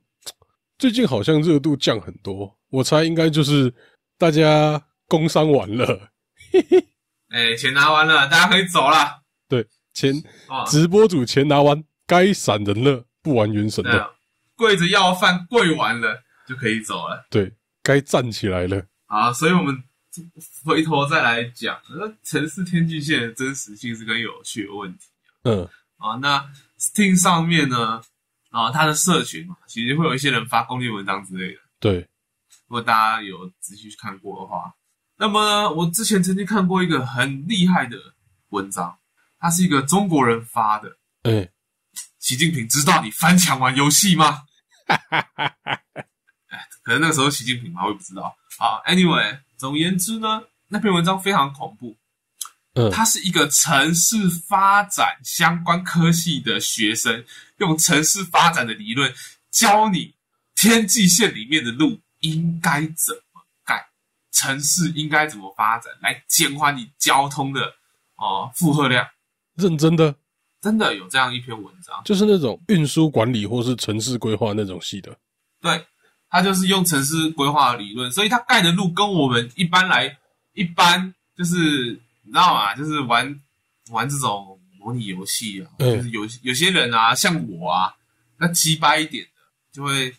[0.77, 3.71] 最近好像热度降很多，我猜应该就是
[4.17, 6.09] 大家工商完了，
[7.29, 9.21] 哎，钱拿完了，大家可以走了。
[9.47, 10.13] 对，钱
[10.49, 14.15] 哦，直播主钱拿完，该闪人了，不玩原神了，
[14.55, 17.25] 跪着要饭跪完了就可以走了。
[17.29, 17.53] 对，
[17.83, 18.83] 该站起来了。
[19.05, 19.83] 好，所以我们
[20.63, 25.05] 回头再来讲，那城市天际线的真实性是跟有趣的问题
[25.43, 26.15] 嗯，啊。
[26.21, 26.45] 那
[26.79, 28.01] Steam 上面呢，
[28.49, 31.59] 啊，它的社群嘛，其实会有一些人发攻略文章之类的。
[31.79, 32.07] 对，
[32.71, 34.73] 如果大家有仔细去看过的话，
[35.17, 37.97] 那么呢，我之前曾经看过一个很厉害的
[38.51, 38.97] 文章，
[39.37, 40.89] 它是一个中国人发的。
[41.23, 41.49] 哎、
[42.19, 44.43] 习近平知道你翻墙玩游戏吗？
[44.87, 48.33] 哎，可能那个时候习近平嘛，我也不知道。
[48.57, 51.97] 好，anyway，总而言之呢，那篇文章非常恐怖。
[52.75, 54.15] 嗯，他是一个城市
[54.47, 57.25] 发展相关科系的学生，
[57.57, 59.13] 用城市发展的理论
[59.51, 60.15] 教你
[60.55, 63.85] 天际线里面的路应该怎么盖，
[64.31, 67.73] 城市应该怎么发展，来减缓你交通的
[68.15, 69.07] 哦负荷量。
[69.55, 70.15] 认真的，
[70.61, 75.15] 真的有这样一篇文章，就是那种运输管理或是城市规划那种系的。
[75.61, 75.85] 对，
[76.29, 80.17] 他就是用城市规划理论，所以他盖的路跟我们一般来
[80.53, 82.01] 一般就是。
[82.23, 82.75] 你知道吗？
[82.75, 83.41] 就是玩
[83.89, 87.91] 玩这种模拟游戏啊，就是有有些人啊，像我啊，
[88.37, 89.41] 那鸡掰一点的，
[89.73, 90.15] 就会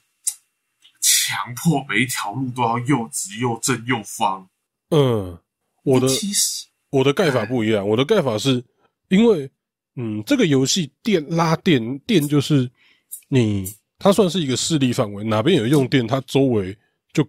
[1.32, 4.46] 强迫每一条路都要又直又正又方。
[4.90, 5.38] 嗯，
[5.82, 8.62] 我的其实我的盖法不一样，我的盖法是
[9.08, 9.50] 因为，
[9.96, 12.70] 嗯，这个游戏电拉电电就是
[13.28, 16.76] 你，它算是一个势力范围，哪边有用电，它周围
[17.14, 17.26] 就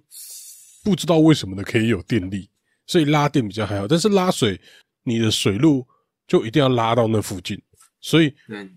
[0.83, 2.49] 不知道为什么的可以有电力。
[2.85, 4.59] 所以拉电比较还好，但是拉水，
[5.03, 5.87] 你的水路
[6.27, 7.57] 就一定要拉到那附近。
[8.01, 8.33] 所以，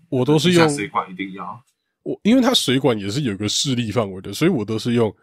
[0.07, 1.61] 我都是用水管一定要
[2.07, 5.13] 我，因为它水管也是有个势力范围的，所以我都是用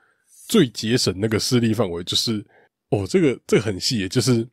[0.48, 2.04] 最节省那个势力范围。
[2.04, 2.44] 就是
[2.90, 4.46] 哦，这个这个很细，就是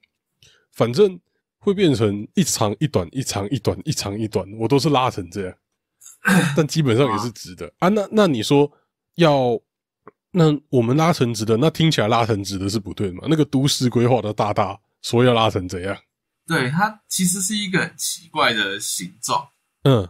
[0.71, 1.19] 反正
[1.59, 5.55] 会变成一长一短，一长一短，一长一短，我都是拉成这样，
[6.55, 7.89] 但基本上也是直的啊。
[7.89, 8.71] 那那你说
[9.15, 9.59] 要？
[10.33, 13.25] 那我们拉成直的，那听起来拉成直的是不对的嘛？
[13.27, 15.93] 那个都市规划的大大说要拉成怎样？
[16.47, 19.45] 对，它其实是一个很奇怪的形状。
[19.83, 20.07] 嗯，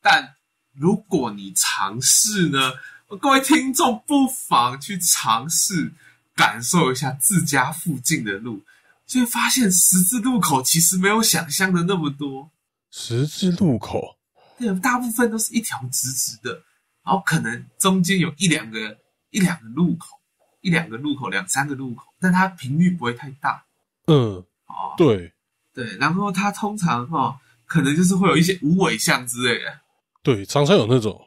[0.00, 0.34] 但
[0.78, 2.72] 如果你尝试呢，
[3.20, 5.92] 各位听众不妨去尝试
[6.34, 8.62] 感受一下自家附近的路，
[9.06, 12.50] 就会发现十字路口其实没有想象的那么多。
[12.90, 14.16] 十字路口，
[14.58, 16.62] 对，大部分都是一条直直的，
[17.04, 18.98] 然后可能中间有一两个。
[19.30, 20.18] 一两个路口，
[20.62, 23.62] 一两个路口，两三个路口，但它频率不会太大。
[24.06, 25.34] 嗯，哦，对
[25.74, 29.80] 对，然后它通常哈，可能就是会有一些无尾巷之类的。
[30.28, 31.18] 对，常常有那种，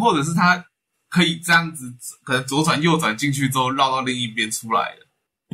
[0.00, 0.64] 或者是他
[1.08, 5.04] 可以这样子，可能左转右转进去之后绕到另一边出来的，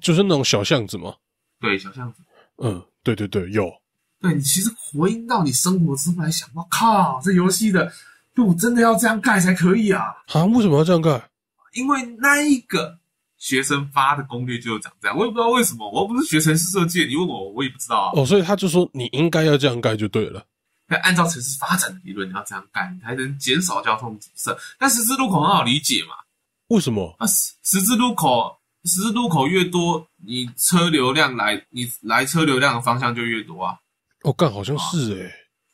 [0.02, 1.14] 就是那种小巷子嘛。
[1.58, 2.20] 对，小巷子。
[2.58, 3.72] 嗯，对对对，有。
[4.20, 7.90] 对你其实回应到你生活之中来想，我靠，这游戏的
[8.34, 10.04] 路真的要这样盖才可以啊！
[10.34, 11.30] 啊，为什么要这样盖？
[11.72, 12.98] 因为那一个
[13.38, 15.90] 学生发的攻略就长这样，我也不知道为什么。
[15.90, 18.12] 我又不是学城市设计，你问我，我也不知道啊。
[18.14, 20.44] 哦，所以他就说你应该要这样盖就对了。
[20.90, 24.54] 那按照城市发展的理论，你要这样干，你，才能减少交通堵塞。
[24.78, 26.16] 但十字路口很好理解嘛？
[26.66, 27.14] 为什么？
[27.18, 33.78] 啊，十十字路口，十字路口越多，你车流量来，你来车流量的方向就越多啊。
[34.24, 35.32] 哦，干，好像是诶。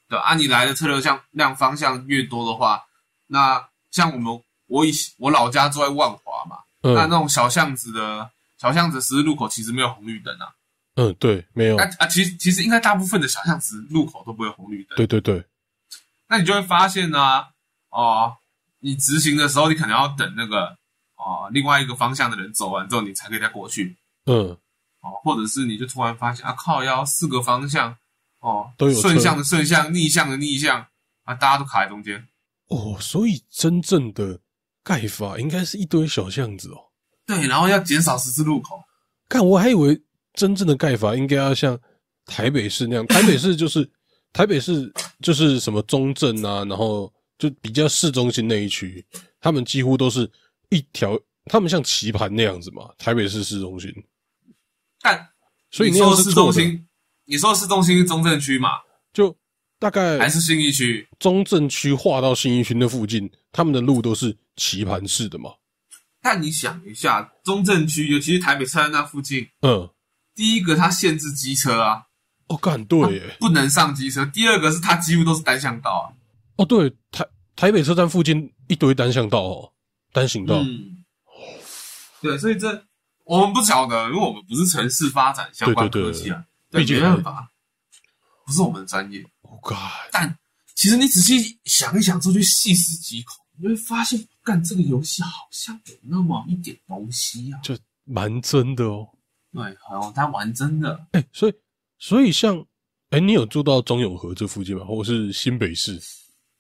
[0.09, 2.85] 对，啊你来的车流向量方向越多的话，
[3.27, 4.41] 那像我们。
[4.69, 10.53] 我以我老家住在万华嘛，那那种小巷子的小巷子十字路口其实没有红绿灯啊。
[10.97, 11.77] 嗯，对，没有。
[11.77, 14.97] 那啊，其实其实应该大部分的小巷子路口都不会有红绿灯。
[14.97, 15.43] 对对对。
[16.29, 17.45] 那你就会发现呢，
[17.91, 18.37] 哦，
[18.81, 20.77] 你直行的时候，你可能要等那个
[21.17, 23.97] 哦另外一个方向的人走完之后，你才可以再过去。
[24.27, 24.57] 嗯。
[25.01, 27.97] 哦，或者是你就突然发现啊，靠，要四个方向
[28.41, 30.87] 哦，都有顺向的顺向，逆向的逆向
[31.25, 32.27] 啊，大家都卡在中间。
[32.69, 34.41] 哦，所以真正的。
[34.87, 36.79] 盖法应该是一堆小巷子哦，
[37.27, 38.81] 对，然后要减少十字路口。
[39.29, 40.01] 看，我还以为
[40.37, 41.77] 真正的盖法应该要像
[42.27, 43.89] 台北市那样， 台北市就是
[44.33, 49.05] 台北市就是什么中正啊，然后就比较市中心那一区，
[49.41, 50.31] 他们几乎都是
[50.69, 52.89] 一条，他们像棋盘那样子嘛。
[52.97, 53.91] 台北市市中心，
[55.01, 55.29] 但
[55.73, 56.87] 所以你说市中心，
[57.25, 58.69] 你说市中心是中正区嘛？
[59.13, 59.37] 就
[59.79, 64.37] 大概还是信义区，中正区划到信义区那附近，他们的路都是。
[64.59, 65.51] 棋盘式的嘛？
[66.23, 69.87] 但你想一下，中正区尤其是台北车站那附近，嗯，
[70.37, 72.05] 第一个它限制机车啊，
[72.47, 74.25] 哦，干对耶，不能上机车。
[74.27, 76.15] 第二个是它几乎都是单向道啊，
[76.57, 79.73] 哦，对，台台北车站附近一堆单向道哦，
[80.13, 81.05] 单行道，嗯，
[82.21, 82.85] 对，所以这
[83.25, 87.51] 我们不晓得，因为我们不是城市发展相关科技啊，对，没办法，
[88.45, 89.25] 不是我们的专业。
[89.41, 89.79] Oh God！
[90.13, 90.39] 但
[90.75, 93.37] 其实你仔细想一想，之后去细思极恐。
[93.59, 99.09] 你会发现，干这个游戏好像有那么一点东西啊，就蛮真的哦。
[99.57, 101.07] 对，好像他玩真的。
[101.13, 101.55] 哎，所以，
[101.99, 102.65] 所以像，
[103.11, 104.85] 哎，你有住到中永和这附近吗？
[104.85, 106.01] 或者是新北市？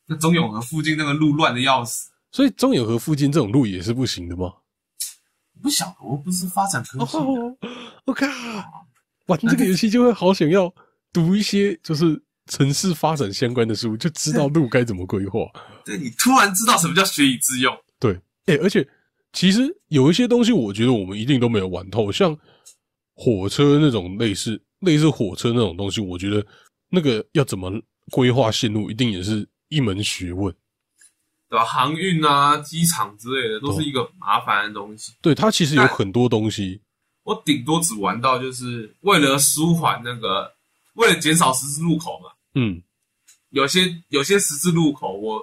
[0.07, 2.11] 那中永和附近那个路乱的要死。
[2.33, 4.53] 所以中永和附近这种路也是不行的吗？
[5.63, 7.69] 不晓得，我不是发展科技的。
[8.05, 8.27] 我靠，
[9.27, 10.73] 玩这个游戏就会好想要
[11.13, 12.23] 读一些，就是。
[12.49, 15.41] 城市发展相关的书，就知道路该怎么规划。
[15.85, 17.77] 对你突然知道什么叫学以致用。
[17.99, 18.89] 对，哎，而且
[19.33, 22.13] 其实有一些东西，我觉得我们一定都没有玩透。
[22.13, 22.39] 像
[23.17, 26.47] 火车那种类似类似火车那种东西，我觉得
[26.89, 27.73] 那个要怎么
[28.13, 30.55] 规划线路，一定也是一门学问。
[31.49, 31.65] 对吧？
[31.65, 35.13] 航运啊、机场之类的，都是一个麻烦的东西。
[35.23, 36.81] 对，它其实有很多东西，
[37.23, 40.53] 我顶多只玩到，就是为了舒缓那个，
[40.95, 42.31] 为了减少十字路口嘛。
[42.55, 42.83] 嗯，
[43.51, 45.39] 有些有些十字路口我，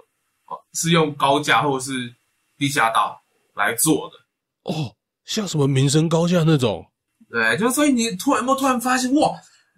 [0.48, 2.14] 哦是用高架或是
[2.58, 3.22] 地下道
[3.56, 4.72] 来做的。
[4.72, 6.86] 哦，像什么民生高架那种，
[7.34, 9.36] 对，就所以你突然有突然发现，哇，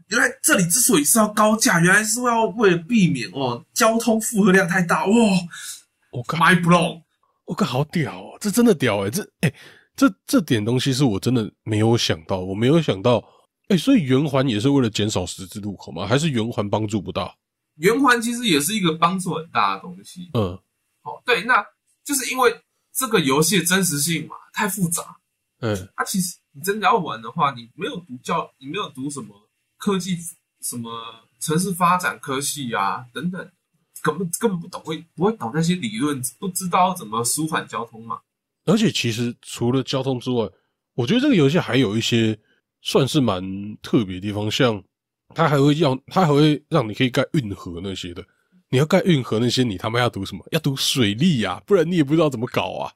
[0.10, 5.06] 原来这里之所以是要高架，原来是要为了避免哦交通负荷量太大。
[5.06, 5.16] 哇
[6.12, 7.02] 我靠，，my blow！
[7.46, 8.38] 我靠，好屌哦！
[8.42, 9.54] 这真的屌哎，这哎、
[9.96, 13.24] 这这点东西是我真的没有想到，我没有想到，
[13.70, 16.06] 哎、所以圆环也是为了减少十字路口吗？
[16.06, 17.34] 还是圆环帮助不大？
[17.78, 20.30] 圆环其实也是一个帮助很大的东西。
[20.34, 20.44] 嗯
[21.04, 21.66] 哦，对，那
[22.04, 22.54] 就是因为
[22.94, 25.04] 这个游戏的真实性嘛，太复杂。
[25.62, 29.36] 嗯，啊，其实你真的要玩的话，你没有读教，你没有读什么
[29.78, 30.18] 科技、
[30.62, 30.90] 什么
[31.42, 33.52] 城市发展科系啊等等，
[34.02, 38.22] 根本根本不懂，会不会懂那些理论，不知道怎么舒缓交通嘛？
[38.64, 40.50] 而且其实除了交通之外，
[40.94, 42.40] 我觉得这个游戏还有一些
[42.82, 43.44] 算是蛮
[43.82, 44.82] 特别的地方，像
[45.36, 48.26] 它还会要，它还会让你可以盖运河那些的。
[48.70, 50.44] 你要盖运河那些，你他妈要读什么？
[50.52, 52.92] 要读水利呀、不然你也不知道怎么搞啊。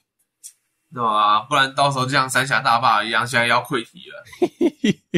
[0.94, 1.42] 对吧？
[1.42, 4.24] 不然到时候就像三峡大坝一样，现在要溃堤了。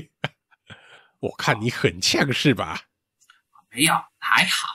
[1.19, 2.81] 我看你很呛是吧？
[3.69, 4.67] 没有，还好。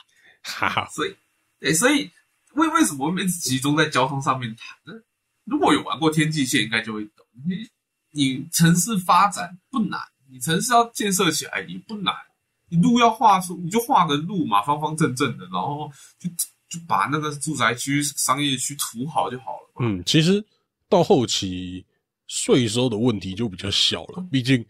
[0.43, 1.15] 哈哈，所以，
[1.61, 2.09] 哎，所以
[2.53, 5.01] 为为什么一直集中在交通上面谈呢？
[5.43, 7.25] 如果有玩过天际线，应该就会懂。
[7.45, 7.69] 你
[8.11, 9.99] 你城市发展不难，
[10.31, 12.13] 你城市要建设起来也不难，
[12.69, 16.29] 你路要画出，你就画个路嘛，方方正正的，然后就
[16.69, 19.69] 就把那个住宅区、商业区涂好就好了。
[19.81, 20.43] 嗯，其实
[20.89, 21.85] 到后期
[22.27, 24.65] 税收的问题就比较小了，毕竟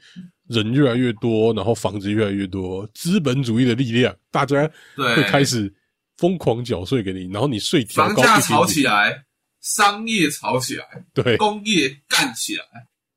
[0.48, 5.74] 人越来越多，然后房子越来越多，资本主义的力量，大家对，会开始
[6.18, 9.26] 疯狂缴税给你，然后你税调高房价炒起来，
[9.62, 12.64] 商业炒起来，对，工业干起来，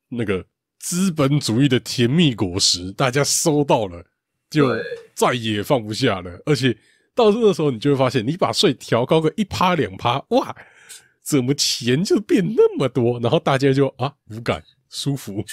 [0.08, 0.44] 那个
[0.78, 4.04] 资本主义的甜蜜果实，大家收到了，
[4.48, 4.68] 就
[5.14, 6.40] 再也放不下了。
[6.46, 6.76] 而且
[7.14, 10.56] 到那时候，你就会发现，你把税调高个一趴两趴，哇，
[11.22, 13.20] 怎么钱就变那么多？
[13.20, 15.44] 然后大家就啊无感舒服，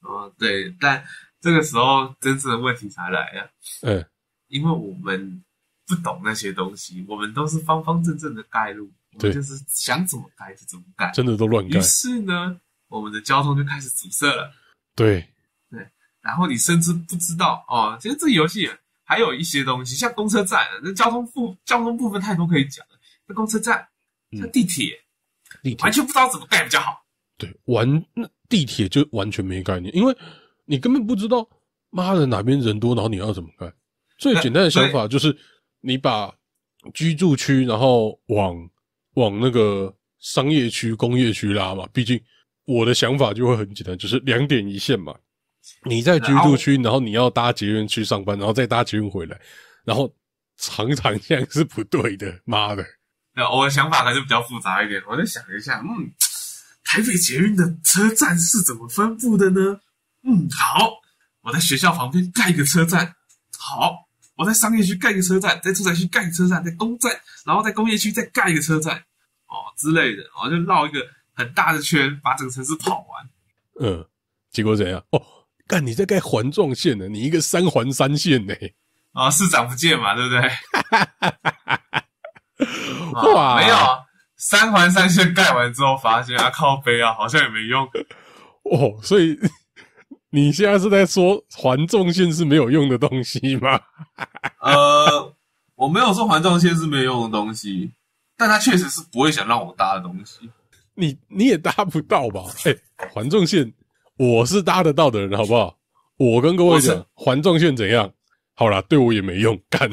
[0.00, 1.04] 哦，对，但
[1.40, 3.50] 这个时候真正的问题才来了。
[3.82, 4.04] 嗯，
[4.48, 5.44] 因为我们
[5.86, 11.10] 不懂那些东西，我们都是方方正正的盖路，我们就是想怎么盖就怎么盖。
[11.12, 14.52] 真的都乱盖于，是呢，我们的交通就开始阻塞了。
[14.94, 15.28] 对
[15.70, 15.86] 对，
[16.20, 18.70] 然后你甚至不知道哦，其实这个游戏
[19.04, 22.98] 还有一些东西，像公车站，那交通部交通部分太多可以讲了。
[23.26, 23.86] 那公车站，
[24.32, 24.98] 嗯像地铁，
[25.62, 26.92] 地铁完全不知道怎么盖比较好。
[27.36, 30.16] 对，完那地铁就完全没概念，因为
[30.64, 31.48] 你根本不知道，
[31.90, 33.72] 妈的哪边人多，然后你要怎么盖。
[34.18, 35.36] 最简单的想法就是，
[35.80, 36.34] 你把
[36.92, 38.56] 居住区，然后往
[39.14, 41.88] 往那个商业区、工业区拉嘛。
[41.92, 42.20] 毕竟
[42.64, 45.14] 我的想法就会很简单，就是两点一线嘛。
[45.84, 49.40] 你在居住区，然后你要搭捷运去上班，然后再搭捷运回来，
[49.84, 50.12] 然后
[50.56, 52.84] 常常这样是不对的，妈的。
[53.34, 56.10] 那我的想法还是比较复杂一点，我在想一下，嗯，
[56.84, 59.80] 台北捷运的车站是怎么分布的呢？
[60.24, 60.90] 嗯，好，
[61.42, 63.14] 我在学校旁边盖一个车站，
[63.56, 67.12] 好，我在商业区盖一个车站，在住宅区盖一个车站，在公站，
[67.46, 68.96] 然后在工业区再盖一个车站，
[69.46, 73.28] 哦之类的，哦，就绕一个很大的圈，把整个城市跑完。
[73.80, 74.04] 嗯，
[74.50, 75.00] 结果怎样？
[75.10, 75.22] 哦，
[75.66, 77.06] 干你在盖环状线呢？
[77.08, 78.54] 你一个三环三线呢？
[79.12, 80.50] 啊、市长不见嘛，对不对？
[83.14, 83.76] 啊 哇没有
[84.36, 87.84] 三环三线盖完之后，发现啊靠背啊，好像也没用。
[88.70, 89.36] 哦，所以
[90.30, 93.80] 你现在是在说环状线是没有用的东西吗？
[94.60, 95.34] 呃，
[95.74, 97.90] 我没有说环状线是没有用的东西，
[98.36, 100.50] 但它确实是不会想让我搭的东西。
[100.94, 102.42] 你你也搭不到吧？
[102.64, 102.76] 哎、
[103.12, 103.72] 环状线
[104.16, 105.76] 我是搭得到的人，好不好？
[106.16, 108.10] 我跟各位我讲是，环状线怎样？
[108.54, 109.88] 好啦，对我也没用，干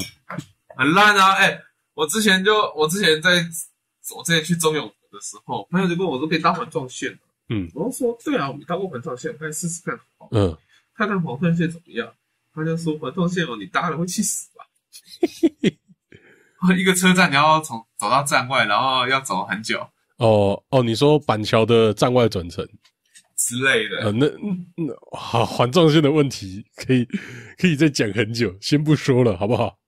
[0.76, 1.32] 很烂啊！
[1.34, 1.56] 哎、
[1.96, 3.42] 我之前就我之前在
[4.14, 7.18] 我之前去中永和的时候，朋友就跟我说可以搭环状线，
[7.48, 10.54] 嗯，我就说对啊，我没搭过环状线，可以试试看，好，嗯，
[10.94, 12.06] 看看环状线怎么样。
[12.54, 14.64] 他就说环状线哦，你搭了会气死吧？
[16.76, 19.80] 一个车站你要从走到站外，然后要走很久
[20.18, 22.66] 哦哦，你说板桥的站外转乘，
[23.36, 23.98] 之类的。
[24.04, 24.26] 呃，那
[24.74, 27.06] 那好，环状线的问题可以
[27.58, 29.78] 可以再讲很久，先不说了，好不好？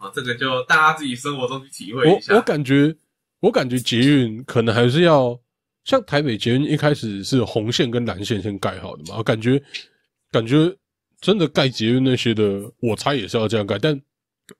[0.00, 2.32] 啊，这个就大家自己生活中去体会一下。
[2.32, 2.96] 我我感觉，
[3.40, 5.38] 我感觉捷运可能还是要
[5.84, 9.62] 像台北捷运一开始是红线跟蓝线先盖好的嘛，我感觉
[10.30, 10.74] 感觉
[11.20, 13.78] 真的盖捷运那些的，我猜也是要这样盖。
[13.78, 14.00] 但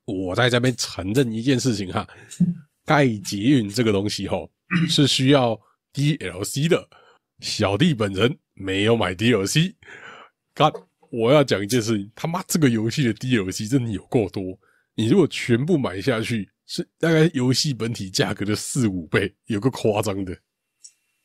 [0.05, 2.07] 我在这边承认一件事情哈，
[2.85, 4.37] 盖捷运这个东西哈
[4.89, 5.59] 是需要
[5.95, 6.87] DLC 的。
[7.41, 9.75] 小弟本人没有买 DLC，
[10.53, 10.71] 干
[11.11, 14.59] 我要讲一件事情，他妈这个游戏的 DLC 真的有够多，
[15.01, 20.37] 你如果全部买下去，是大概游戏本体价格的四五倍，有个夸张的。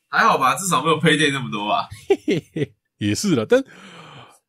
[0.08, 1.86] 还好吧，至少没有配件那么多吧。
[2.96, 3.62] 也是了，但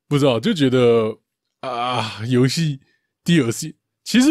[0.08, 1.18] 不知道就觉得
[1.60, 2.80] 啊，游戏
[3.26, 3.76] DLC
[4.06, 4.30] 其实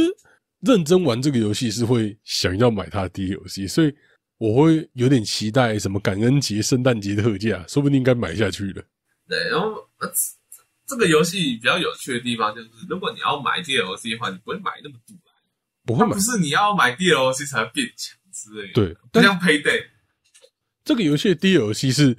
[0.61, 3.95] 认真玩这个游戏是会想要买它的 DLC，所以
[4.39, 8.83] 我会有点期待什么感恩节、圣诞节特价，说不定应该买下去了。
[9.29, 10.11] 对，然后呃
[10.87, 15.17] 这个游戏比较有趣的地方就是，如果你要买 DLC 的话，你不会买那么多，
[15.85, 18.73] 不会买，不是你要买 DLC 才会变强之类的。
[18.75, 19.85] 对，不像 Payday。
[20.85, 22.17] 这个游戏的 DLC 是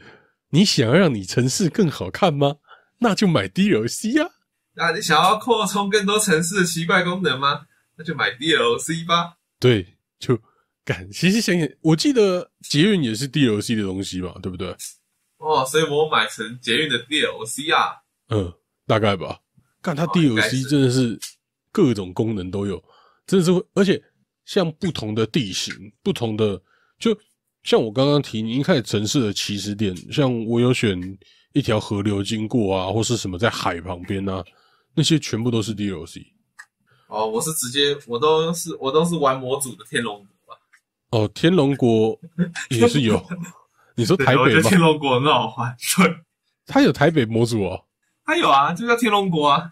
[0.50, 2.58] 你想要让你城市更好看吗？
[3.00, 4.30] 那就买 DLC 啊！
[4.74, 7.66] 那你想要扩充更多城市的奇怪功能吗？
[7.96, 9.38] 那就买 DLC 吧。
[9.60, 10.38] 对，就
[10.84, 11.10] 感。
[11.12, 14.76] 其实想想，我记得捷运也是 DLC 的东西嘛，对不对？
[15.38, 17.96] 哦，所以我买成捷运的 DLC 啊。
[18.30, 18.54] 嗯，
[18.86, 19.40] 大概吧。
[19.82, 21.20] 看它 DLC 真的是
[21.72, 22.84] 各种功能都有，
[23.26, 24.02] 真的是会，而且
[24.46, 25.74] 像不同的地形、
[26.04, 26.62] 不同的
[27.00, 27.18] 就。
[27.64, 30.98] 像我刚刚提，你一开始城市的起始点，像我有选
[31.52, 34.42] 一条河流经过啊，或是什么在海旁边啊，
[34.94, 36.26] 那些全部都是 DLC。
[37.08, 40.60] 哦，我是直接，我都是我都是玩模组的天龙国啊。
[41.12, 42.18] 哦，天龙国
[42.70, 43.22] 也是有。
[43.96, 44.70] 你说台北吗？
[44.70, 46.16] 天龙国很好玩， 对。
[46.66, 47.84] 它有台北模组哦。
[48.28, 49.72] 它有啊，就叫天龙国啊。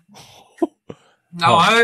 [1.38, 1.76] 那我还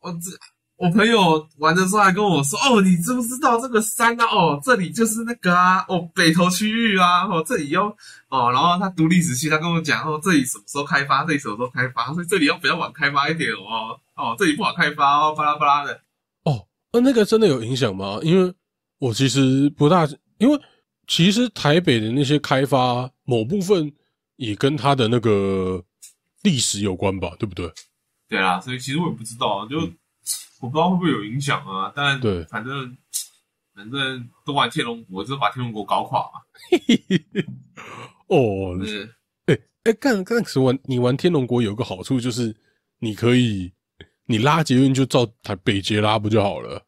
[0.00, 0.36] 我这。
[0.78, 4.26] 我朋友玩的时候还跟我说：“哦，你知不知道这个山啊？
[4.26, 7.86] 哦，这里就是那个啊，哦，北投区域啊，哦，这里要
[8.28, 11.24] 哦，然后他读历史系，他跟我讲哦，这里什么时候开发？
[11.24, 12.12] 这里什么时候开发？
[12.12, 15.98] 所以这里要比较晚开发一点哦，哦，这里不好开发哦，巴拉巴拉的。
[16.44, 18.18] 哦，那那个真的有影响吗？
[18.22, 18.52] 因为
[18.98, 20.06] 我其实不大，
[20.36, 20.60] 因为
[21.06, 23.90] 其实台北的那些开发某部分
[24.36, 25.82] 也跟他的那个
[26.46, 27.68] 历史有关吧，对不对？
[28.28, 29.76] 对啊，所以其实我也不知道，就。
[30.58, 32.96] 我不知道会不会有影响啊，但对，反正
[33.74, 36.40] 反正都玩天龙国，就把天龙国搞垮嘛。
[38.28, 38.74] 哦，
[39.44, 42.56] 哎哎，干干时玩你玩天龙国有个好处就是，
[43.00, 43.70] 你可以
[44.24, 46.82] 你拉捷运就照台北捷拉不就好了？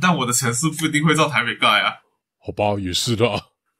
[0.00, 1.92] 但我的城市不一定会照台北盖啊。
[2.38, 3.26] 好吧，也是的。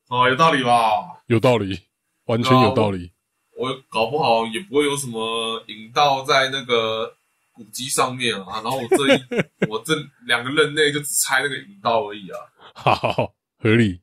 [0.08, 1.22] 哦，有道理吧？
[1.28, 1.78] 有道理，
[2.24, 3.12] 完全有道理。
[3.56, 7.16] 我搞不好也不会有什么引道在那个。
[7.56, 9.20] 古迹上面啊，然后我这一
[9.70, 9.94] 我这
[10.26, 12.36] 两个任内就只拆那个引道而已啊，
[12.74, 14.00] 好合理。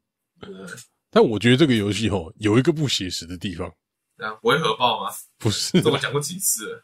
[1.10, 3.70] 但我觉得这个游戏吼有一个不写实的地方，
[4.18, 5.12] 这样不会核爆吗？
[5.38, 6.82] 不是，这我讲过几次。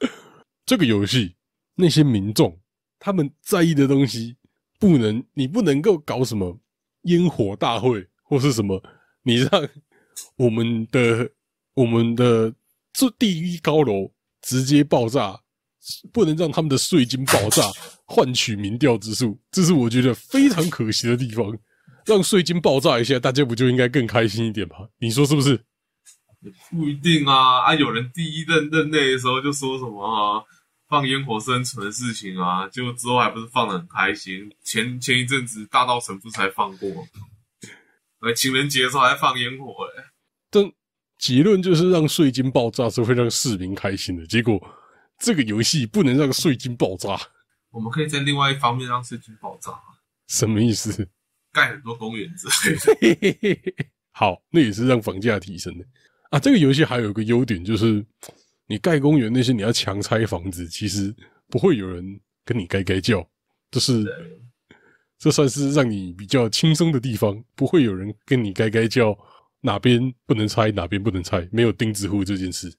[0.65, 1.37] 这个游戏
[1.75, 2.59] 那些民众
[2.99, 4.35] 他们在意的东西，
[4.77, 6.59] 不能你不能够搞什么
[7.03, 8.83] 烟火大会或是什么，
[9.23, 9.69] 你让
[10.35, 11.31] 我们的
[11.75, 12.53] 我们的
[12.97, 15.39] 这第一高楼直接爆炸。
[16.11, 17.63] 不能让他们的税金爆炸
[18.03, 21.57] 换取民调之数，这是我觉得非常可惜的地方。
[22.05, 24.75] 让税金爆炸一下，大家不就应该更开心一点吗？
[24.99, 25.55] 你说是不是？
[26.69, 27.61] 不一定啊！
[27.63, 30.43] 啊，有人第一任任内的时候就说什么啊，
[30.89, 34.51] 放烟火生存的事情啊，结果之后还不是放的很开心。
[34.65, 36.89] 前前一阵子大道城不是才放过？
[38.19, 40.03] 呃，情人节的时候还放烟火嘞。
[40.03, 40.16] 但
[41.17, 44.61] 结论就是让税金爆炸是会让市民开心的，结果。
[45.19, 47.19] 这个游戏不能让税金爆炸，
[47.71, 49.71] 我们可以在另外一方面让税金爆炸。
[50.27, 51.09] 什么意思？
[51.51, 53.73] 盖很多公园之类的。
[54.11, 55.83] 好，那也是让房价提升的
[56.29, 56.37] 啊。
[56.37, 58.05] 这个游戏还有一个优点就是，
[58.67, 61.11] 你盖公园那些你要强拆房子，其实
[61.47, 63.27] 不会有人跟你该该叫，
[63.71, 64.05] 就是
[65.17, 69.17] 这算是让你比较轻松的地方，不会有人跟你该该叫
[69.61, 72.73] 哪边不能拆，哪边不能拆，没有钉子户这件事。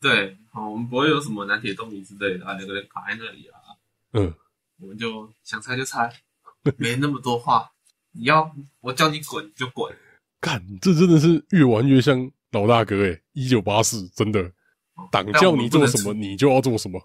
[0.00, 3.58] 对，好，我们不会有什么南铁东移之类的啊，两个人卡在那里啊。
[4.12, 4.32] 嗯，
[4.80, 6.10] 我们就想拆就拆，
[6.76, 7.70] 没那么多话。
[8.12, 8.50] 你要
[8.80, 9.94] 我叫你滚就滚。
[10.40, 14.52] 干，这真的是越玩越像老大哥诶，一九八四，真的，
[15.10, 17.00] 党叫你做什么你就要做什么。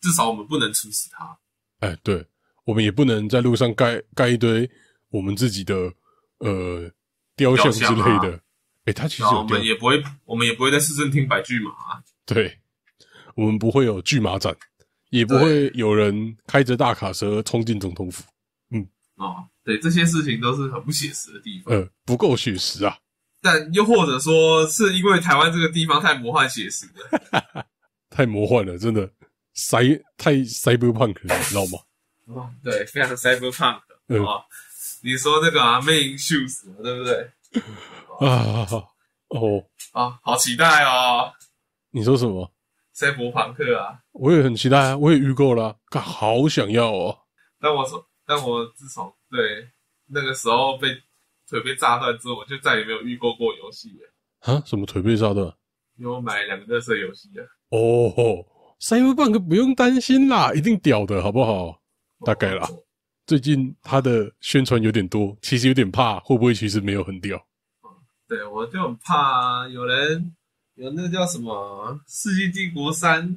[0.00, 1.38] 至少我们不能处死他。
[1.80, 2.26] 哎，对，
[2.64, 4.70] 我们也不能在路上盖盖一堆
[5.10, 5.92] 我们自己的
[6.38, 6.90] 呃
[7.40, 8.38] 雕像之类的。
[8.84, 11.72] 哎，他其实我们也不会，我们也不会在市政厅摆巨马。
[12.26, 12.58] 对，
[13.34, 14.54] 我们不会有巨马展，
[15.08, 18.22] 也不会有人开着大卡车冲进总统府。
[18.70, 18.86] 嗯，
[19.16, 21.74] 哦，对，这些事情都是很不写实的地方。
[21.74, 22.98] 呃，不够写实啊。
[23.42, 27.66] 但又或者说是因为台湾这个地方太魔幻写实了，
[28.10, 29.10] 太魔幻了，真的
[29.54, 29.78] 塞
[30.16, 31.78] 太 cyberpunk 了，你知道吗？
[32.34, 34.42] 哦，对，非常的 cyberpunk 嗯哦。
[35.02, 37.30] 你说那个啊，main shoes 嘛对不对？
[38.28, 38.66] 啊，
[39.28, 41.32] 哦，啊，好期待哦，
[41.90, 42.50] 你说什么？
[42.92, 43.98] 赛博朋克啊！
[44.12, 47.16] 我也很期待啊，我也预购了啊，干好想要哦。
[47.58, 49.66] 但我说，但我自从对
[50.06, 50.88] 那个时候被
[51.48, 54.52] 腿被炸断之后，我就再也没有预购过游戏了。
[54.52, 55.46] 啊，什么腿被炸断？
[55.96, 58.44] 因为我买两个热色游戏啊，哦
[58.80, 61.80] ，Cyberpunk 不用担心啦，一定屌的好不好？
[62.26, 62.66] 大概啦。
[62.66, 62.82] 哦
[63.30, 67.40] 最近他的宣传有点多，其实有点怕，会不会其实没有很屌？
[68.26, 70.34] 对，我就很怕有人
[70.74, 73.28] 有那个叫什么《世纪帝国三》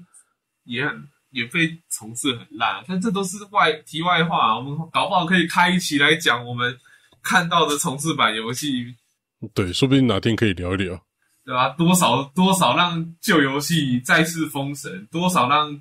[0.64, 6.76] 也很也被重置很烂，但这都是外题外话，我们搞不好可以开一期来讲我们
[7.22, 8.96] 看到的重置版游戏，
[9.54, 11.00] 对，说不定哪天可以聊一聊。
[11.46, 11.70] 对吧？
[11.78, 15.80] 多少多少让旧游戏再次封神，多少让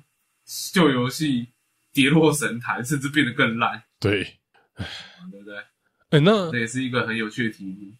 [0.71, 1.47] 旧游戏
[1.93, 4.23] 跌落神坛，甚至变得更烂，对，
[5.31, 5.55] 对不对？
[6.09, 7.93] 哎、那这也是一个很有趣的题目。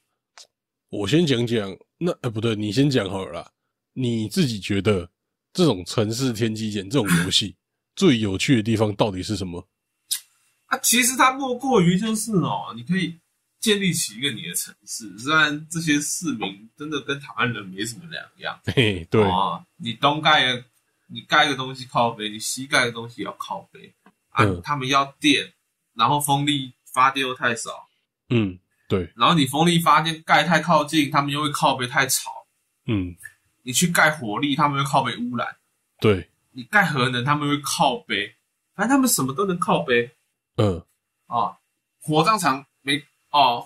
[0.90, 3.52] 我先讲讲，那呃不对，你先讲好了啦。
[3.94, 5.10] 你自己觉得
[5.54, 7.56] 这种城市天际线这种游戏
[7.96, 9.68] 最有趣的地方到底是什么？
[10.66, 13.20] 啊，其实它莫过于就是哦，你可以
[13.60, 18.60] 建立起一个你的城市，虽然这些市民真的跟台湾人没什么两样。
[18.66, 20.66] 嘿，对，哦，你东盖个
[21.08, 23.94] 你盖个东西靠背，你膝盖个东西也要靠背。
[24.30, 24.62] 啊，嗯。
[24.64, 25.54] 他们要电，
[25.94, 27.88] 然后风力发电又太少，
[28.30, 32.32] 嗯，对，然后你风力发电盖太靠近，他们又会靠背太吵。
[32.86, 33.16] 嗯，
[33.62, 35.48] 你去盖火力，他们会靠背污染；
[36.00, 38.36] 对，你盖核能，他们会靠背。
[38.76, 40.10] 反正他们什么都能靠背。
[40.58, 40.84] 嗯，
[41.28, 41.56] 哦，
[42.02, 43.66] 火葬场没哦，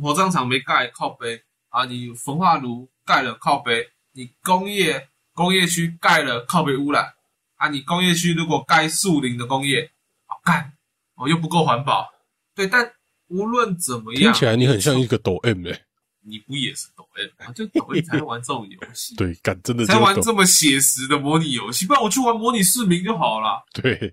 [0.00, 1.42] 火葬场没盖靠背。
[1.70, 5.08] 啊，你焚化炉盖了靠背，你工业
[5.38, 7.14] 工业区盖了靠北污染
[7.54, 9.88] 啊，你工业区如果盖树林的工业，
[10.26, 10.72] 哦干
[11.14, 12.12] 哦又不够环保，
[12.56, 12.92] 对，但
[13.28, 15.80] 无论怎么样，听起来你很像一个抖 M 哎、
[16.24, 17.52] 你不也是抖 M 啊？
[17.52, 23.64] 就抖 M 才玩这种游戏， 对，干真的才玩抖这么写实的模拟游戏，不然我去玩模拟市民就好了。
[23.72, 24.12] 对，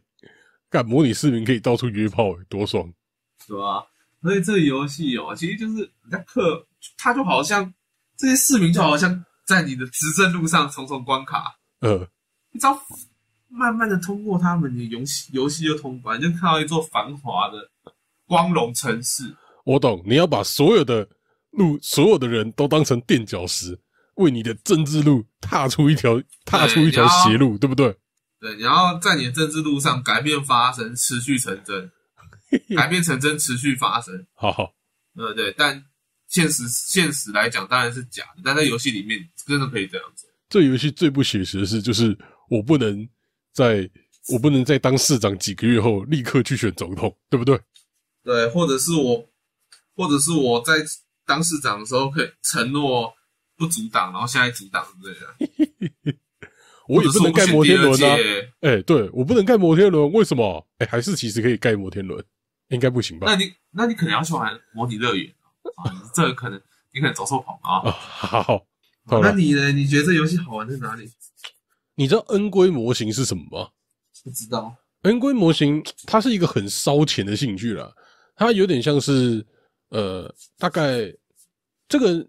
[0.69, 2.87] 干模拟市民可以到处约炮、欸，多爽！
[3.47, 3.83] 对吧？
[4.21, 6.63] 所以这个游戏哦，其实就是你在克，
[6.97, 7.73] 它就好像
[8.15, 12.07] 这些市民就好像在你的执政路上重重关卡，呃，
[12.51, 12.77] 你只要
[13.47, 17.69] 慢慢的通过他们，你游戏游戏就通关，就看到一座繁华的
[18.25, 19.35] 光荣城市。
[19.65, 21.07] 我懂，你要把所有的
[21.51, 23.79] 路、所有的人都当成垫脚石，
[24.15, 27.95] 为你的政治路踏出一条、踏出一条然后邪路，对不对？
[28.39, 31.91] 对，然后在你的政治路上改变发生，持续成真，
[32.75, 34.25] 改变成真，持续发生。
[34.33, 34.73] 好好，
[35.15, 35.83] 呃，对，但
[36.27, 40.29] 现实现实来讲当然是假的，但在游戏里面真的可以这样做。
[40.49, 42.17] 这游戏最不写实的是，就是
[42.49, 43.07] 我不能
[43.53, 43.89] 在
[44.29, 47.59] 我不能在当市长几个月后立刻去选总统，对不对？
[48.23, 49.27] 对，或者是我，
[49.95, 50.73] 或者是我在
[51.25, 53.13] 当市长的时候可以承诺
[53.57, 56.15] 不阻挡，然后现在阻挡之类的。
[56.87, 58.15] 我也不能盖摩天轮啊！
[58.61, 60.63] 哎、对我不能盖摩天轮，为什么？
[60.77, 62.23] 哎、还是其实可以盖摩天轮，
[62.67, 63.25] 应该不行吧？
[63.27, 65.33] 那你那你可能要去玩模拟乐园
[65.75, 66.61] 啊，你这个可能
[66.93, 67.89] 你可能走错棚啊。
[67.89, 68.65] 啊，好
[69.21, 69.71] 那你呢？
[69.71, 71.09] 你觉得这游戏好玩在哪里？
[71.95, 73.69] 你知道 N 规模型是什么吗？
[74.23, 74.75] 不知道。
[75.03, 77.93] N 规模型它是一个很烧钱的兴趣啦，
[78.35, 79.45] 它有点像是
[79.89, 81.13] 呃，大概
[81.87, 82.27] 这个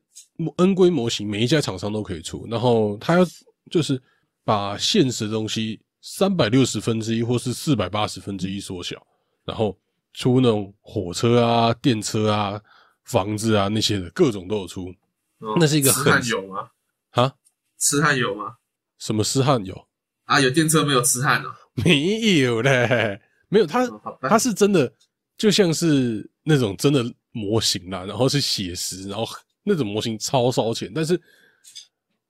[0.59, 3.27] N 规模型每一家厂商都可以出，然后它要
[3.71, 4.01] 就是
[4.45, 9.05] 把现实的东西三百六十分之一或是四百八十分之一缩小，
[9.47, 9.77] 然后
[10.13, 12.61] 出那种火车啊、电车啊、
[13.07, 14.95] 房子啊那些的各种都有出
[15.41, 16.71] 嗯那是一个很痴汉有吗？
[17.11, 17.33] 啊。
[17.79, 18.57] 痴汉有吗？
[18.99, 19.87] 什么痴汉有？
[20.25, 21.55] 啊，有电车没有痴汉哦。
[21.75, 23.67] 没有嘞，没有。
[23.67, 24.91] 它嗯好吧它是真的，
[25.37, 29.27] 就像是那种真的模型啦，然后是写实，然后
[29.63, 30.91] 那种模型超烧钱。
[30.95, 31.21] 但是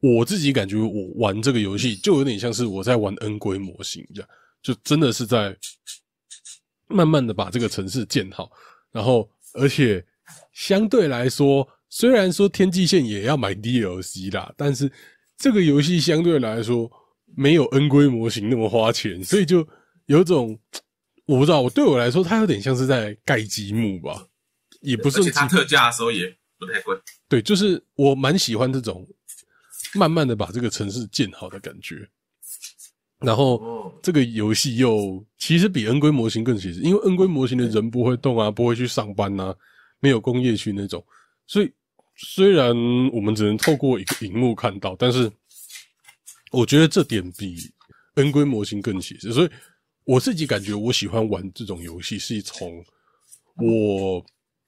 [0.00, 4.28] 我自己感觉，我玩这个游戏就有点像是我在玩 N 规模型一样，
[4.60, 5.56] 就真的是在
[6.88, 8.50] 慢慢的把这个城市建好，
[8.90, 10.04] 然后而且
[10.52, 14.90] 相对来说，虽然说天际线也要买 DLC 啦，但是
[15.36, 16.90] 这个游戏相对来说
[17.36, 19.66] 没有 N 规模型那么花钱，所以就
[20.06, 20.58] 有种
[21.26, 24.26] 我不知道，我对我来说，它有点像是在盖积木吧，
[24.80, 26.26] 也不是而且它特价的时候也
[26.58, 26.96] 不太贵。
[27.28, 29.06] 对，就是我蛮喜欢这种
[29.94, 32.08] 慢慢的把这个城市建好的感觉。
[33.18, 39.54] 然后哦，这个游戏又其实比 N 规模型更写实，因为 N 规模型的人不会动啊，不会去上班呐、
[40.00, 41.04] 没有工业区那种，
[41.46, 41.72] 所以
[42.16, 42.68] 虽然
[43.12, 45.30] 我们只能透过一个荧幕看到，但是
[46.50, 47.56] 我觉得这点比
[48.14, 49.32] N 规模型更写实。
[49.32, 49.50] 所以
[50.04, 52.84] 我自己感觉我喜欢玩这种游戏，是从
[53.56, 54.24] 我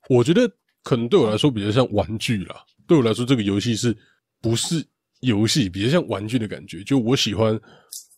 [0.09, 0.51] 我觉得
[0.83, 2.65] 可能对我来说比较像玩具啦。
[2.87, 3.97] 对我来说，这个游戏是
[4.41, 4.85] 不是
[5.21, 6.83] 游戏，比较像玩具的感觉。
[6.85, 7.59] 就我喜欢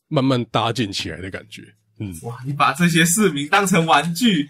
[0.08, 1.62] 慢慢搭建起来的感觉。
[1.98, 4.48] 嗯，哇，你把这些市民当成玩具？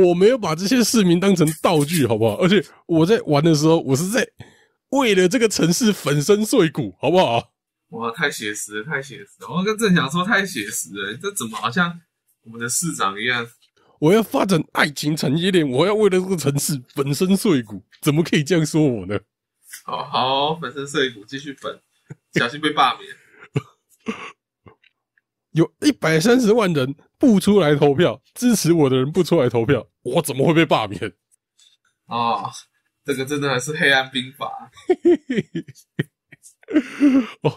[0.00, 2.36] 我没有把这些市民当成道具，好不好？
[2.36, 4.26] 而且我在玩的时候，我是在
[4.88, 7.52] 为了这个城市粉身碎骨，好不好？
[7.90, 9.48] 哇，太写实了，太写实了！
[9.54, 12.00] 我跟郑想说，太写实了，这怎么好像
[12.44, 13.46] 我们的市长一样？
[13.98, 19.20] 我要发展爱情产业链，我要为了这个城市粉身碎骨，怎么可以这样说我呢？
[19.84, 21.78] 好好，粉身碎骨，继续粉，
[22.32, 23.14] 小心被罢免。
[25.52, 31.00] 有一百三十万人不出来投票，支持我的人不出来投票，我怎么会被罢免？
[32.06, 32.50] 啊，
[33.04, 34.70] 这个真的还是黑暗兵法。
[37.42, 37.50] 哦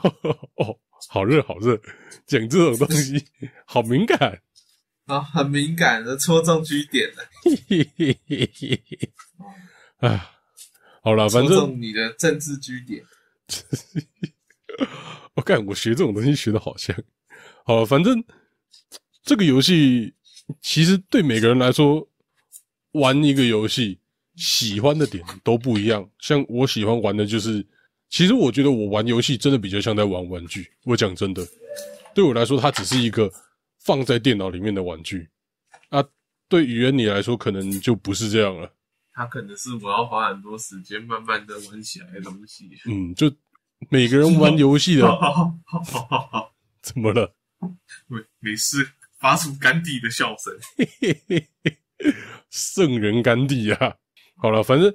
[0.56, 0.78] 哦，
[1.10, 1.80] 好热好热，
[2.26, 3.26] 讲这种东西
[3.66, 4.42] 好敏感
[5.06, 7.24] 啊，很敏感的戳中据点了。
[10.10, 10.32] 啊，
[11.02, 13.04] 好了，反正你的政治据点。
[15.36, 16.94] 我看我学这种东西学的好像。
[17.68, 18.24] 好，反正
[19.24, 20.14] 这个游戏
[20.62, 22.08] 其实对每个人来说，
[22.92, 24.00] 玩一个游戏
[24.36, 26.08] 喜欢的点都不一样。
[26.20, 27.66] 像我喜欢玩的就是，
[28.08, 30.72] 其实我觉得我玩游戏真的比较像在玩玩具。
[30.84, 31.44] 我讲真的，
[32.14, 33.32] 对我来说，它只是一个
[33.80, 35.28] 放在电脑里面的玩具
[35.90, 36.06] 啊。
[36.48, 38.72] 对语言你来说，可能就不是这样了。
[39.12, 42.70] 它可能是我要花很多时间慢慢的玩起来的东西。
[42.86, 43.34] 嗯，就
[43.90, 45.08] 每个人玩游戏的，
[46.84, 47.34] 怎么了？
[48.08, 48.88] 没没事，
[49.20, 50.54] 发出甘地的笑声，
[52.50, 53.96] 圣人甘地啊！
[54.38, 54.94] 好了，反正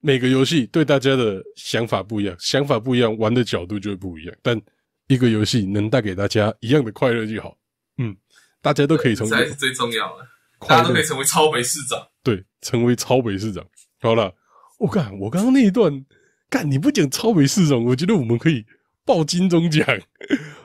[0.00, 4.36] 每个游戏对大家的想法不一样，想法不一样，玩的角度就会不一样。
[4.42, 4.60] 但
[5.06, 7.56] 一个游戏能带给大家一样的快乐就好。
[7.98, 8.16] 嗯，
[8.60, 10.26] 大家都可以从才是最重要的，
[10.66, 12.06] 大家都可以成为超北市长。
[12.22, 13.64] 对，成为超北市长。
[14.00, 14.34] 好了，
[14.78, 16.04] 我看我刚刚那一段，
[16.50, 18.64] 干你不讲超北市长，我觉得我们可以
[19.04, 19.86] 报金钟奖。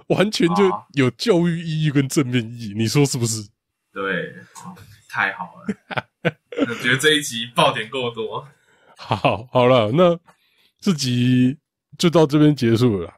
[0.10, 3.42] 完全就有教育意义跟正面意义，你说是不是？
[3.92, 4.36] 对，
[5.10, 6.34] 太好了，
[6.68, 8.48] 我觉得这一集爆点够多。
[8.98, 10.20] 好，好了，那
[10.80, 11.58] 这集
[11.98, 13.14] 就到这边结束了。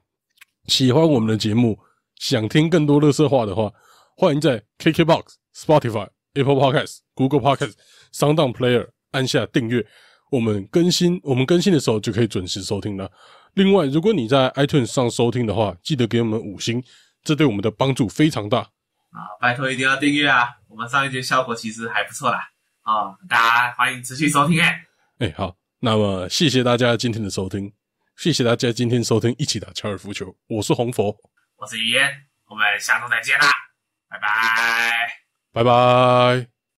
[0.67, 1.77] 喜欢我们的节目，
[2.15, 3.71] 想听更多乐色话的话，
[4.15, 5.23] 欢迎在 KKBOX、
[5.55, 7.73] Spotify、Apple Podcasts、Google Podcasts、
[8.13, 9.85] Sound Player 按下订阅。
[10.29, 13.11] 我们更新，我们更新的时候就可以准时收听了。
[13.53, 16.83] 另外，如果你在 iTunes 上收听的话，记得给我们五星，
[17.23, 18.59] 这对我们的帮助非常大
[19.11, 19.27] 啊！
[19.41, 20.47] 拜托一定要订阅啊！
[20.69, 22.49] 我们上一节效果其实还不错啦
[22.83, 23.13] 啊！
[23.27, 24.85] 大家欢迎持续收听哎
[25.19, 27.71] 哎好，那么谢谢大家今天的收听，
[28.15, 31.13] 谢谢大家今天收听一起打高尔夫球，我是红佛，
[31.57, 32.09] 我是雨嫣，
[32.47, 33.47] 我们下周再见啦，
[34.09, 35.07] 拜拜，
[35.51, 36.60] 拜拜。